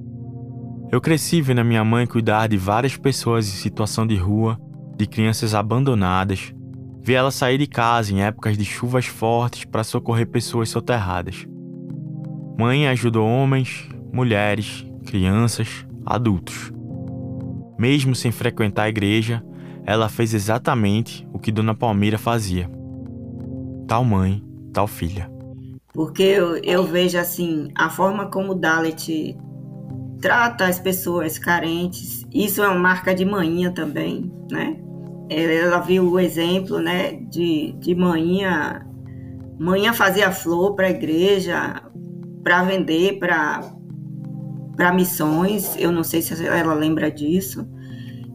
Eu 0.90 1.00
cresci 1.00 1.42
vendo 1.42 1.59
a 1.59 1.64
minha 1.64 1.85
mãe 1.85 2.07
cuidar 2.07 2.46
de 2.46 2.57
várias 2.57 2.96
pessoas 2.96 3.46
em 3.48 3.52
situação 3.52 4.07
de 4.07 4.16
rua, 4.16 4.59
de 4.96 5.07
crianças 5.07 5.54
abandonadas, 5.54 6.54
vi 7.00 7.14
ela 7.14 7.31
sair 7.31 7.59
de 7.59 7.66
casa 7.66 8.12
em 8.12 8.22
épocas 8.22 8.57
de 8.57 8.64
chuvas 8.64 9.07
fortes 9.07 9.64
para 9.64 9.85
socorrer 9.85 10.26
pessoas 10.26 10.68
soterradas. 10.70 11.46
Mãe 12.59 12.88
ajudou 12.88 13.26
homens, 13.26 13.88
mulheres, 14.12 14.88
crianças, 15.09 15.87
adultos. 16.05 16.71
Mesmo 17.79 18.14
sem 18.14 18.31
frequentar 18.31 18.85
a 18.85 18.88
igreja, 18.88 19.42
ela 19.87 20.09
fez 20.09 20.35
exatamente 20.35 21.27
o 21.33 21.38
que 21.38 21.51
Dona 21.51 21.75
Palmeira 21.75 22.18
fazia. 22.18 22.71
Tal 23.87 24.05
mãe, 24.05 24.44
tal 24.73 24.87
filha. 24.87 25.31
Porque 25.94 26.23
eu, 26.23 26.57
eu 26.59 26.85
vejo 26.85 27.18
assim, 27.18 27.68
a 27.75 27.88
forma 27.88 28.27
como 28.27 28.53
o 28.53 28.55
Dalit 28.55 29.35
trata 30.21 30.66
as 30.66 30.79
pessoas 30.79 31.38
carentes, 31.38 32.27
isso 32.33 32.62
é 32.62 32.68
uma 32.68 32.79
marca 32.79 33.14
de 33.14 33.25
manhã 33.25 33.73
também, 33.73 34.31
né? 34.51 34.77
ela 35.31 35.79
viu 35.81 36.11
o 36.11 36.18
exemplo, 36.18 36.79
né, 36.79 37.12
de, 37.12 37.73
de 37.73 37.94
manhã, 37.94 38.81
manhã 39.59 39.92
fazia 39.92 40.33
flor 40.33 40.75
para 40.75 40.87
a 40.87 40.90
igreja, 40.90 41.83
para 42.42 42.64
vender 42.64 43.18
para 43.18 43.78
para 44.79 44.93
missões, 44.93 45.75
eu 45.77 45.91
não 45.91 46.05
sei 46.05 46.23
se 46.23 46.47
ela 46.47 46.73
lembra 46.73 47.11
disso. 47.11 47.69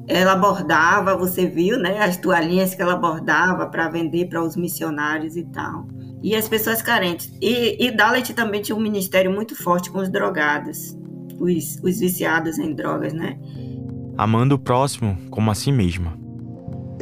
Ela 0.05 0.35
bordava, 0.35 1.15
você 1.15 1.47
viu, 1.47 1.79
né, 1.79 2.03
as 2.03 2.17
toalhinhas 2.17 2.75
que 2.75 2.81
ela 2.81 2.97
bordava 2.97 3.65
para 3.67 3.87
vender 3.87 4.27
para 4.27 4.43
os 4.43 4.57
missionários 4.57 5.37
e 5.37 5.45
tal. 5.45 5.87
E 6.21 6.35
as 6.35 6.49
pessoas 6.49 6.81
carentes. 6.81 7.33
E, 7.41 7.87
e 7.87 7.91
Dalet 7.91 8.33
também 8.33 8.61
tinha 8.61 8.75
um 8.75 8.81
ministério 8.81 9.31
muito 9.31 9.55
forte 9.55 9.89
com 9.89 9.99
os 9.99 10.09
drogados, 10.09 10.97
os, 11.39 11.79
os 11.81 11.99
viciados 12.01 12.59
em 12.59 12.75
drogas, 12.75 13.13
né? 13.13 13.39
Amando 14.17 14.55
o 14.55 14.59
próximo 14.59 15.17
como 15.31 15.49
a 15.49 15.55
si 15.55 15.71
mesma. 15.71 16.19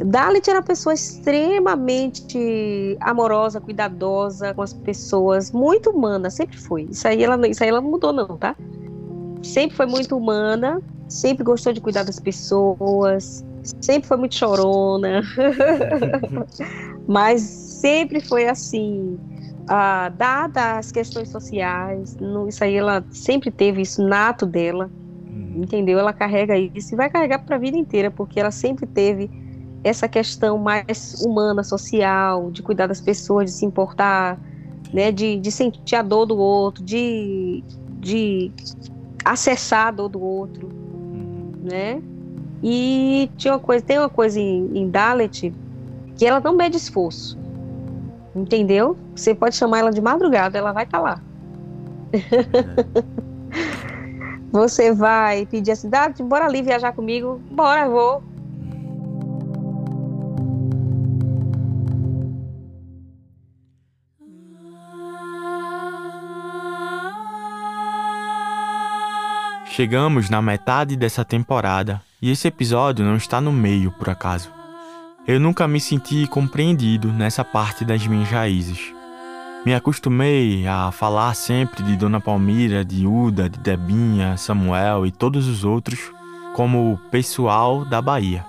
Dalit 0.06 0.48
era 0.48 0.60
uma 0.60 0.64
pessoa 0.64 0.94
extremamente 0.94 2.96
amorosa, 3.00 3.60
cuidadosa 3.60 4.54
com 4.54 4.62
as 4.62 4.72
pessoas, 4.72 5.50
muito 5.50 5.90
humana, 5.90 6.30
sempre 6.30 6.58
foi. 6.58 6.86
Isso 6.88 7.08
aí 7.08 7.24
ela, 7.24 7.48
isso 7.48 7.64
aí 7.64 7.70
ela 7.70 7.80
não 7.80 7.90
mudou, 7.90 8.12
não, 8.12 8.38
tá? 8.38 8.54
Sempre 9.42 9.76
foi 9.76 9.86
muito 9.86 10.16
humana, 10.16 10.80
sempre 11.08 11.44
gostou 11.44 11.72
de 11.72 11.80
cuidar 11.80 12.04
das 12.04 12.18
pessoas, 12.18 13.44
sempre 13.80 14.08
foi 14.08 14.16
muito 14.16 14.34
chorona, 14.34 15.22
mas 17.06 17.40
sempre 17.42 18.20
foi 18.20 18.48
assim, 18.48 19.18
ah, 19.68 20.08
dada 20.10 20.78
as 20.78 20.90
questões 20.90 21.28
sociais, 21.28 22.16
não, 22.20 22.48
isso 22.48 22.62
aí 22.62 22.76
ela 22.76 23.04
sempre 23.10 23.50
teve 23.50 23.82
isso 23.82 24.02
nato 24.06 24.46
dela, 24.46 24.90
uhum. 25.26 25.62
entendeu? 25.62 25.98
Ela 25.98 26.12
carrega 26.12 26.56
isso 26.56 26.94
e 26.94 26.96
vai 26.96 27.10
carregar 27.10 27.40
para 27.40 27.56
a 27.56 27.58
vida 27.58 27.76
inteira, 27.76 28.10
porque 28.10 28.40
ela 28.40 28.50
sempre 28.50 28.86
teve 28.86 29.30
essa 29.84 30.08
questão 30.08 30.58
mais 30.58 31.22
humana, 31.24 31.64
social, 31.64 32.50
de 32.50 32.62
cuidar 32.62 32.86
das 32.86 33.00
pessoas, 33.00 33.50
de 33.50 33.56
se 33.56 33.66
importar, 33.66 34.38
né, 34.92 35.10
de, 35.10 35.38
de 35.38 35.50
sentir 35.50 35.96
a 35.96 36.02
dor 36.02 36.26
do 36.26 36.38
outro, 36.38 36.84
de, 36.84 37.64
de 37.98 38.52
acessar 39.24 39.88
a 39.88 39.90
dor 39.90 40.08
do 40.08 40.20
outro, 40.20 40.68
uhum. 40.68 41.52
né? 41.62 42.02
E 42.62 43.28
tinha 43.36 43.54
uma 43.54 43.60
coisa, 43.60 43.84
tem 43.84 43.98
uma 43.98 44.08
coisa 44.08 44.38
em, 44.38 44.78
em 44.78 44.88
Dalet 44.88 45.52
que 46.16 46.26
ela 46.26 46.40
não 46.40 46.54
mede 46.54 46.76
esforço, 46.76 47.38
entendeu? 48.34 48.96
Você 49.14 49.34
pode 49.34 49.56
chamar 49.56 49.80
ela 49.80 49.90
de 49.90 50.00
madrugada, 50.00 50.58
ela 50.58 50.72
vai 50.72 50.84
estar 50.84 50.98
tá 50.98 51.04
lá. 51.04 51.20
Você 54.52 54.92
vai 54.92 55.46
pedir 55.46 55.72
assim, 55.72 55.82
cidade, 55.82 56.22
bora 56.22 56.44
ali 56.44 56.60
viajar 56.60 56.92
comigo, 56.92 57.40
bora, 57.50 57.88
vou. 57.88 58.22
Chegamos 69.74 70.28
na 70.28 70.42
metade 70.42 70.96
dessa 70.96 71.24
temporada 71.24 71.98
e 72.20 72.30
esse 72.30 72.46
episódio 72.46 73.06
não 73.06 73.16
está 73.16 73.40
no 73.40 73.50
meio, 73.50 73.90
por 73.90 74.10
acaso. 74.10 74.50
Eu 75.26 75.40
nunca 75.40 75.66
me 75.66 75.80
senti 75.80 76.26
compreendido 76.26 77.10
nessa 77.10 77.42
parte 77.42 77.82
das 77.82 78.06
minhas 78.06 78.28
raízes. 78.28 78.92
Me 79.64 79.74
acostumei 79.74 80.68
a 80.68 80.92
falar 80.92 81.32
sempre 81.32 81.82
de 81.82 81.96
Dona 81.96 82.20
Palmira, 82.20 82.84
de 82.84 83.06
Uda, 83.06 83.48
de 83.48 83.58
Debinha, 83.60 84.36
Samuel 84.36 85.06
e 85.06 85.10
todos 85.10 85.48
os 85.48 85.64
outros 85.64 86.12
como 86.54 86.92
o 86.92 86.98
pessoal 87.10 87.82
da 87.82 88.02
Bahia. 88.02 88.44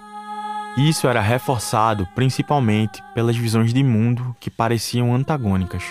Isso 0.76 1.08
era 1.08 1.22
reforçado 1.22 2.06
principalmente 2.14 3.02
pelas 3.16 3.38
visões 3.38 3.74
de 3.74 3.82
mundo 3.82 4.36
que 4.42 4.50
pareciam 4.50 5.16
antagônicas, 5.16 5.86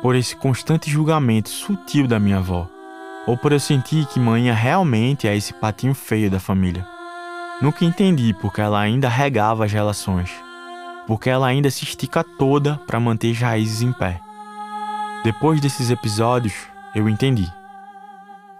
por 0.00 0.16
esse 0.16 0.34
constante 0.34 0.90
julgamento 0.90 1.50
sutil 1.50 2.08
da 2.08 2.18
minha 2.18 2.38
avó 2.38 2.66
ou 3.26 3.36
por 3.36 3.52
eu 3.52 3.60
sentir 3.60 4.06
que 4.06 4.18
manhã 4.18 4.52
realmente 4.52 5.28
é 5.28 5.36
esse 5.36 5.52
patinho 5.52 5.94
feio 5.94 6.30
da 6.30 6.40
família. 6.40 6.86
Nunca 7.60 7.84
entendi 7.84 8.34
porque 8.34 8.60
ela 8.60 8.80
ainda 8.80 9.08
regava 9.08 9.64
as 9.64 9.72
relações, 9.72 10.30
porque 11.06 11.30
ela 11.30 11.46
ainda 11.46 11.70
se 11.70 11.84
estica 11.84 12.24
toda 12.24 12.76
para 12.86 12.98
manter 12.98 13.30
as 13.30 13.38
raízes 13.38 13.82
em 13.82 13.92
pé. 13.92 14.20
Depois 15.22 15.60
desses 15.60 15.90
episódios, 15.90 16.54
eu 16.94 17.08
entendi. 17.08 17.48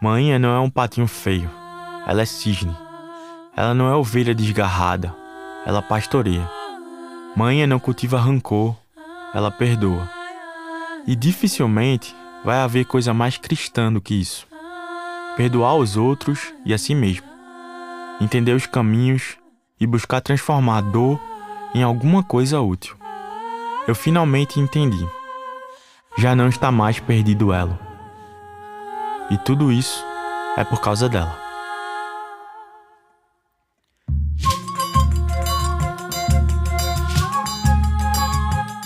Manhã 0.01 0.39
não 0.39 0.51
é 0.51 0.61
um 0.61 0.71
patinho 0.71 1.09
feio, 1.09 1.51
ela 2.07 2.23
é 2.23 2.25
cisne. 2.25 2.77
Ela 3.57 3.75
não 3.75 3.89
é 3.89 3.95
ovelha 3.95 4.35
desgarrada, 4.35 5.15
ela 5.67 5.83
pastoreia. 5.83 6.49
Manhã 7.37 7.67
não 7.67 7.79
cultiva 7.79 8.19
rancor, 8.19 8.77
ela 9.35 9.51
perdoa. 9.51 10.09
E 11.07 11.17
dificilmente 11.17 12.15
vai 12.45 12.59
haver 12.59 12.85
coisa 12.85 13.13
mais 13.13 13.37
cristã 13.37 13.93
do 13.93 14.01
que 14.01 14.15
isso 14.15 14.52
perdoar 15.37 15.77
os 15.77 15.97
outros 15.97 16.53
e 16.65 16.75
a 16.75 16.79
si 16.79 16.95
mesmo, 16.95 17.27
entender 18.21 18.53
os 18.53 18.67
caminhos 18.67 19.37
e 19.81 19.87
buscar 19.87 20.21
transformar 20.21 20.79
a 20.79 20.81
dor 20.81 21.21
em 21.75 21.83
alguma 21.83 22.23
coisa 22.23 22.61
útil. 22.61 22.97
Eu 23.87 23.95
finalmente 23.95 24.61
entendi. 24.61 25.07
Já 26.17 26.37
não 26.37 26.49
está 26.49 26.71
mais 26.71 27.01
perdido 27.01 27.53
elo. 27.53 27.79
E 29.31 29.39
tudo 29.39 29.73
isso 29.73 30.05
é 30.57 30.63
por 30.63 30.81
causa 30.81 31.09
dela. 31.09 31.42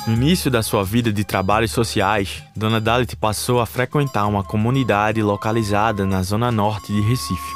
No 0.06 0.14
início 0.14 0.48
da 0.48 0.62
sua 0.62 0.84
vida 0.84 1.12
de 1.12 1.24
trabalhos 1.24 1.72
sociais, 1.72 2.40
Dona 2.54 2.80
Dalit 2.80 3.16
passou 3.16 3.60
a 3.60 3.66
frequentar 3.66 4.28
uma 4.28 4.44
comunidade 4.44 5.20
localizada 5.20 6.06
na 6.06 6.22
zona 6.22 6.52
norte 6.52 6.92
de 6.92 7.00
Recife, 7.00 7.52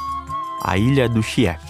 a 0.61 0.77
Ilha 0.77 1.09
do 1.09 1.23
Chié. 1.23 1.61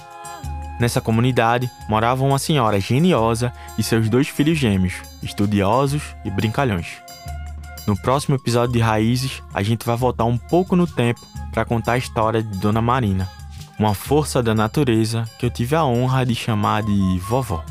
Nessa 0.80 0.98
comunidade 0.98 1.70
morava 1.86 2.24
uma 2.24 2.38
senhora 2.38 2.80
geniosa 2.80 3.52
e 3.76 3.82
seus 3.82 4.08
dois 4.08 4.28
filhos 4.28 4.56
gêmeos, 4.56 4.94
estudiosos 5.22 6.02
e 6.24 6.30
brincalhões. 6.30 6.86
No 7.86 7.94
próximo 8.00 8.36
episódio 8.36 8.72
de 8.72 8.78
Raízes, 8.80 9.42
a 9.52 9.62
gente 9.62 9.84
vai 9.84 9.98
voltar 9.98 10.24
um 10.24 10.38
pouco 10.38 10.74
no 10.74 10.86
tempo 10.86 11.20
para 11.52 11.66
contar 11.66 11.92
a 11.92 11.98
história 11.98 12.42
de 12.42 12.56
Dona 12.56 12.80
Marina, 12.80 13.28
uma 13.78 13.92
força 13.92 14.42
da 14.42 14.54
natureza 14.54 15.28
que 15.38 15.44
eu 15.44 15.50
tive 15.50 15.76
a 15.76 15.84
honra 15.84 16.24
de 16.24 16.34
chamar 16.34 16.82
de 16.82 17.18
vovó. 17.18 17.62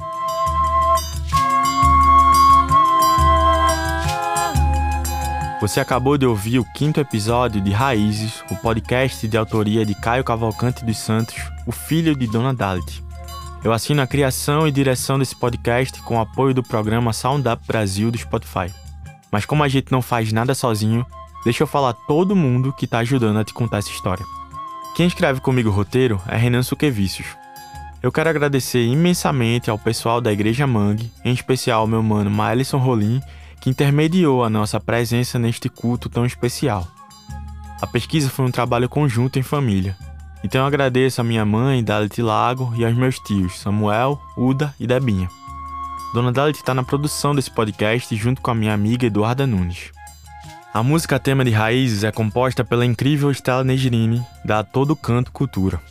Você 5.62 5.82
acabou 5.82 6.18
de 6.18 6.26
ouvir 6.26 6.58
o 6.58 6.64
quinto 6.64 7.02
episódio 7.02 7.60
de 7.60 7.72
Raízes, 7.72 8.42
o 8.50 8.56
podcast 8.56 9.28
de 9.28 9.38
autoria 9.38 9.86
de 9.86 9.94
Caio 9.94 10.24
Cavalcante 10.24 10.86
dos 10.86 10.98
Santos, 10.98 11.36
o 11.68 11.72
filho 11.74 12.16
de 12.16 12.28
Dona 12.28 12.54
Dalit. 12.54 13.04
Eu 13.62 13.74
assino 13.74 14.02
a 14.02 14.08
criação 14.08 14.66
e 14.66 14.72
direção 14.72 15.20
desse 15.20 15.36
podcast 15.36 16.02
com 16.04 16.16
o 16.16 16.22
apoio 16.22 16.54
do 16.54 16.64
programa 16.64 17.12
Sound 17.12 17.46
Up 17.46 17.62
Brasil 17.68 18.10
do 18.10 18.18
Spotify. 18.18 18.74
Mas 19.30 19.46
como 19.46 19.62
a 19.62 19.68
gente 19.68 19.92
não 19.92 20.02
faz 20.02 20.32
nada 20.32 20.56
sozinho, 20.56 21.06
deixa 21.44 21.64
eu 21.64 21.68
falar 21.68 21.92
todo 21.92 22.38
mundo 22.38 22.72
que 22.72 22.86
está 22.86 23.00
ajudando 23.00 23.40
a 23.40 23.44
te 23.44 23.54
contar 23.54 23.80
essa 23.80 23.92
história. 23.92 24.26
Quem 24.96 25.08
escreve 25.08 25.42
comigo 25.42 25.68
o 25.68 25.74
roteiro 25.74 26.22
é 26.30 26.38
Renan 26.38 26.64
Suquevicius. 26.64 27.28
Eu 28.02 28.14
quero 28.14 28.30
agradecer 28.30 28.86
imensamente 28.86 29.70
ao 29.70 29.78
pessoal 29.78 30.22
da 30.22 30.32
Igreja 30.32 30.66
Mangue, 30.66 31.12
em 31.26 31.34
especial 31.34 31.82
ao 31.82 31.88
meu 31.88 32.02
mano 32.02 32.32
Maelson 32.32 32.78
Rolim 32.78 33.22
que 33.62 33.70
intermediou 33.70 34.44
a 34.44 34.50
nossa 34.50 34.80
presença 34.80 35.38
neste 35.38 35.70
culto 35.70 36.10
tão 36.10 36.26
especial. 36.26 36.88
A 37.82 37.88
pesquisa 37.88 38.30
foi 38.30 38.46
um 38.46 38.52
trabalho 38.52 38.90
conjunto 38.90 39.40
em 39.40 39.44
família. 39.44 39.96
Então 40.44 40.62
eu 40.62 40.68
agradeço 40.68 41.20
a 41.20 41.24
minha 41.24 41.46
mãe, 41.46 41.84
Dalit 41.84 42.22
Lago, 42.22 42.74
e 42.76 42.86
aos 42.86 42.96
meus 42.96 43.20
tios, 43.20 43.60
Samuel, 43.60 44.20
Uda 44.38 44.74
e 44.80 44.88
Debinha. 44.88 45.30
Dona 46.14 46.32
Dalit 46.32 46.58
está 46.58 46.74
na 46.74 46.84
produção 46.84 47.36
desse 47.36 47.52
podcast 47.52 48.16
junto 48.16 48.42
com 48.42 48.52
a 48.52 48.56
minha 48.56 48.74
amiga 48.74 49.06
Eduarda 49.06 49.46
Nunes. 49.46 49.92
A 50.74 50.84
música 50.84 51.20
tema 51.20 51.44
de 51.44 51.52
Raízes 51.52 52.04
é 52.04 52.12
composta 52.12 52.64
pela 52.64 52.86
incrível 52.86 53.32
Stella 53.32 53.64
Negrini, 53.64 54.22
da 54.46 54.64
Todo 54.64 54.96
Canto 54.96 55.32
Cultura. 55.32 55.82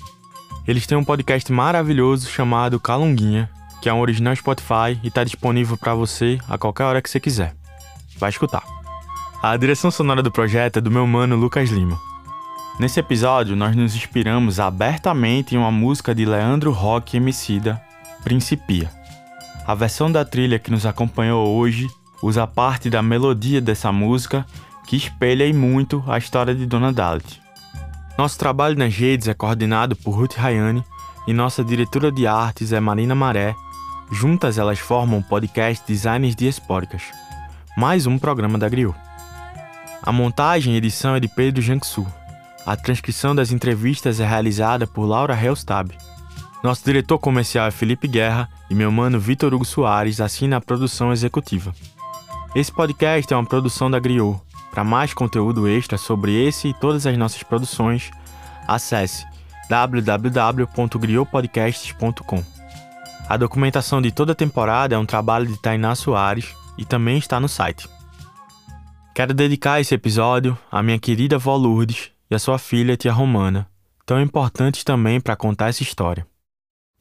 Eles 0.66 0.86
têm 0.86 0.97
um 0.97 1.05
podcast 1.05 1.51
maravilhoso 1.51 2.28
chamado 2.28 2.78
Calunguinha, 2.78 3.51
que 3.81 3.89
é 3.89 3.95
um 3.95 4.01
original 4.01 4.35
Spotify 4.35 4.99
e 5.03 5.09
está 5.09 5.24
disponível 5.24 5.76
para 5.76 5.95
você 5.95 6.39
a 6.49 6.59
qualquer 6.59 6.85
hora 6.85 7.03
que 7.03 7.09
você 7.09 7.20
quiser. 7.20 7.55
Vai 8.18 8.31
escutar. 8.31 8.62
A 9.43 9.57
direção 9.57 9.91
sonora 9.91 10.22
do 10.22 10.33
projeto 10.33 10.79
é 10.79 10.81
do 10.81 10.91
meu 10.91 11.07
mano 11.07 11.37
Lucas 11.37 11.70
Lima. 11.70 11.99
Nesse 12.79 13.01
episódio, 13.01 13.57
nós 13.57 13.74
nos 13.74 13.95
inspiramos 13.95 14.61
abertamente 14.61 15.55
em 15.55 15.59
uma 15.59 15.70
música 15.70 16.14
de 16.14 16.24
Leandro 16.24 16.70
Rock 16.70 17.16
Emicida, 17.16 17.81
Principia. 18.22 18.91
A 19.66 19.74
versão 19.74 20.11
da 20.11 20.24
trilha 20.24 20.59
que 20.59 20.70
nos 20.70 20.87
acompanhou 20.87 21.57
hoje 21.57 21.89
usa 22.22 22.47
parte 22.47 22.89
da 22.91 23.03
melodia 23.03 23.61
dessa 23.61 23.93
música 23.93 24.45
que 24.87 24.97
espelha 24.97 25.47
e 25.47 25.53
muito 25.53 26.03
a 26.07 26.18
história 26.18 26.55
de 26.55 26.66
Dona 26.66 26.93
Dalit. 26.93 27.41
Nosso 28.16 28.39
trabalho 28.39 28.76
nas 28.76 28.95
redes 28.95 29.29
é 29.29 29.35
coordenado 29.35 29.95
por 29.95 30.12
Ruth 30.12 30.35
Rayane 30.35 30.83
e 31.26 31.33
nossa 31.33 31.62
diretora 31.62 32.11
de 32.11 32.26
artes 32.26 32.72
é 32.72 32.81
Marina 32.81 33.14
Maré 33.14 33.55
Juntas 34.11 34.56
elas 34.56 34.78
formam 34.78 35.18
o 35.18 35.22
podcast 35.22 35.84
Designers 35.86 36.34
Diaspóricas, 36.34 37.02
mais 37.76 38.06
um 38.06 38.18
programa 38.18 38.59
da 38.59 38.66
Griot. 38.68 38.96
A 40.02 40.11
montagem 40.11 40.72
e 40.72 40.78
edição 40.78 41.14
é 41.14 41.20
de 41.20 41.28
Pedro 41.28 41.61
Janksu. 41.61 42.06
A 42.64 42.74
transcrição 42.74 43.34
das 43.34 43.52
entrevistas 43.52 44.18
é 44.18 44.26
realizada 44.26 44.86
por 44.86 45.04
Laura 45.04 45.38
Helstab. 45.38 45.94
Nosso 46.64 46.82
diretor 46.84 47.18
comercial 47.18 47.66
é 47.66 47.70
Felipe 47.70 48.09
Guerra 48.09 48.48
e 48.70 48.74
meu 48.74 48.90
mano 48.90 49.20
Vitor 49.20 49.52
Hugo 49.52 49.66
Soares 49.66 50.22
assina 50.22 50.56
a 50.56 50.61
produção 50.61 51.12
executiva. 51.12 51.74
Esse 52.54 52.72
podcast 52.72 53.30
é 53.32 53.36
uma 53.36 53.44
produção 53.44 53.90
da 53.90 53.98
Griot. 53.98 54.40
Para 54.70 54.84
mais 54.84 55.12
conteúdo 55.12 55.68
extra 55.68 55.98
sobre 55.98 56.32
esse 56.46 56.68
e 56.68 56.74
todas 56.74 57.06
as 57.06 57.16
nossas 57.16 57.42
produções, 57.42 58.11
acesse 58.66 59.26
www.griotpodcasts.com. 59.68 62.57
A 63.29 63.37
documentação 63.37 64.01
de 64.01 64.11
toda 64.11 64.33
a 64.33 64.35
temporada 64.35 64.95
é 64.95 64.99
um 64.99 65.05
trabalho 65.05 65.47
de 65.47 65.61
Tainá 65.61 65.95
Soares 65.95 66.57
e 66.79 66.85
também 66.87 67.18
está 67.18 67.39
no 67.39 67.47
site. 67.49 67.87
Quero 69.14 69.35
dedicar 69.35 69.81
esse 69.81 69.95
episódio 69.95 70.57
à 70.70 70.83
minha 70.83 70.99
querida 70.99 71.37
avó 71.37 71.55
Lourdes 71.55 72.11
e 72.31 72.35
à 72.35 72.39
sua 72.39 72.59
filha 72.59 72.97
tia 72.97 73.12
Romana, 73.12 73.68
tão 74.07 74.18
importantes 74.18 74.83
também 74.83 75.20
para 75.20 75.37
contar 75.37 75.68
essa 75.68 75.83
história. 75.83 76.26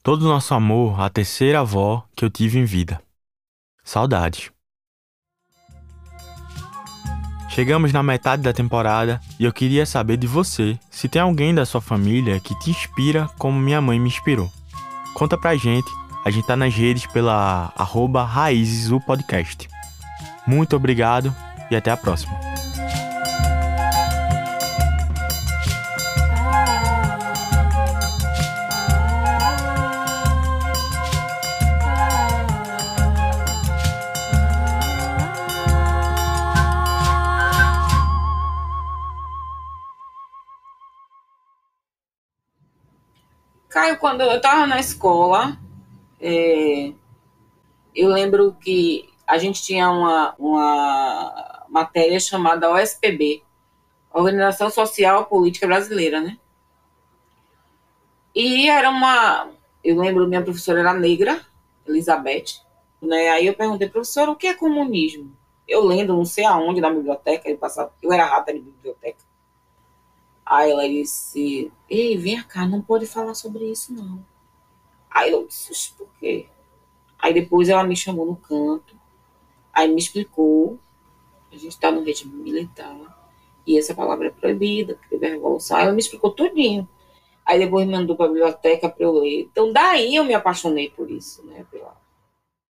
Todo 0.02 0.22
o 0.24 0.28
nosso 0.28 0.52
amor 0.52 1.00
à 1.00 1.08
terceira 1.08 1.60
avó 1.60 2.04
que 2.14 2.26
eu 2.26 2.30
tive 2.30 2.58
em 2.58 2.64
vida. 2.64 3.00
Saudades. 3.82 4.50
Chegamos 7.48 7.90
na 7.90 8.02
metade 8.02 8.42
da 8.42 8.52
temporada 8.52 9.18
e 9.40 9.44
eu 9.44 9.52
queria 9.52 9.86
saber 9.86 10.18
de 10.18 10.26
você 10.26 10.78
se 10.90 11.08
tem 11.08 11.22
alguém 11.22 11.54
da 11.54 11.64
sua 11.64 11.80
família 11.80 12.38
que 12.38 12.54
te 12.58 12.70
inspira 12.70 13.28
como 13.38 13.58
minha 13.58 13.80
mãe 13.80 13.98
me 13.98 14.08
inspirou. 14.08 14.52
Conta 15.14 15.36
pra 15.38 15.56
gente, 15.56 15.90
a 16.28 16.30
gente 16.30 16.46
tá 16.46 16.54
nas 16.54 16.74
redes 16.74 17.06
pela 17.06 17.72
arroba 17.74 18.22
Raízes 18.22 18.90
Podcast. 19.06 19.66
Muito 20.46 20.76
obrigado 20.76 21.34
e 21.70 21.76
até 21.76 21.90
a 21.90 21.96
próxima. 21.96 22.38
Caio, 43.70 43.96
quando 43.96 44.20
eu 44.20 44.36
estava 44.36 44.66
na 44.66 44.78
escola, 44.78 45.56
é, 46.20 46.92
eu 47.94 48.08
lembro 48.08 48.54
que 48.54 49.08
a 49.26 49.38
gente 49.38 49.62
tinha 49.62 49.90
uma, 49.90 50.34
uma 50.38 51.66
matéria 51.68 52.18
chamada 52.18 52.70
OSPB, 52.70 53.42
Organização 54.12 54.70
Social 54.70 55.26
Política 55.26 55.66
Brasileira, 55.66 56.20
né? 56.20 56.38
E 58.34 58.68
era 58.68 58.90
uma. 58.90 59.50
Eu 59.82 59.96
lembro, 59.98 60.26
minha 60.26 60.42
professora 60.42 60.80
era 60.80 60.94
negra, 60.94 61.44
Elizabeth, 61.86 62.62
né? 63.00 63.30
Aí 63.30 63.46
eu 63.46 63.54
perguntei, 63.54 63.88
professora, 63.88 64.30
o 64.30 64.36
que 64.36 64.46
é 64.46 64.54
comunismo? 64.54 65.32
Eu 65.66 65.84
lendo, 65.84 66.16
não 66.16 66.24
sei 66.24 66.44
aonde, 66.44 66.80
na 66.80 66.90
biblioteca, 66.90 67.48
eu, 67.50 67.58
passava, 67.58 67.92
eu 68.02 68.12
era 68.12 68.24
rata 68.24 68.52
de 68.52 68.60
biblioteca. 68.60 69.18
Aí 70.44 70.70
ela 70.70 70.88
disse, 70.88 71.70
ei, 71.90 72.16
vem 72.16 72.42
cá, 72.42 72.66
não 72.66 72.80
pode 72.80 73.06
falar 73.06 73.34
sobre 73.34 73.70
isso, 73.70 73.92
não. 73.92 74.24
Aí 75.18 75.32
eu 75.32 75.44
disse, 75.44 75.92
por 75.94 76.06
quê? 76.20 76.46
Aí 77.18 77.34
depois 77.34 77.68
ela 77.68 77.82
me 77.82 77.96
chamou 77.96 78.24
no 78.24 78.36
canto, 78.36 78.96
aí 79.72 79.88
me 79.88 79.98
explicou, 79.98 80.78
a 81.50 81.56
gente 81.56 81.72
está 81.72 81.90
no 81.90 82.04
regime 82.04 82.40
militar, 82.40 82.96
e 83.66 83.76
essa 83.76 83.96
palavra 83.96 84.28
é 84.28 84.30
proibida, 84.30 84.94
porque 84.94 85.26
a 85.26 85.28
revolução. 85.28 85.76
Aí 85.76 85.82
ela 85.82 85.92
me 85.92 85.98
explicou 85.98 86.30
tudinho. 86.30 86.88
Aí 87.44 87.58
depois 87.58 87.84
me 87.84 87.92
mandou 87.92 88.14
para 88.14 88.26
a 88.26 88.28
biblioteca 88.28 88.88
para 88.88 89.04
eu 89.04 89.12
ler. 89.12 89.48
Então 89.50 89.72
daí 89.72 90.14
eu 90.14 90.22
me 90.22 90.34
apaixonei 90.34 90.88
por 90.90 91.10
isso, 91.10 91.44
né? 91.44 91.66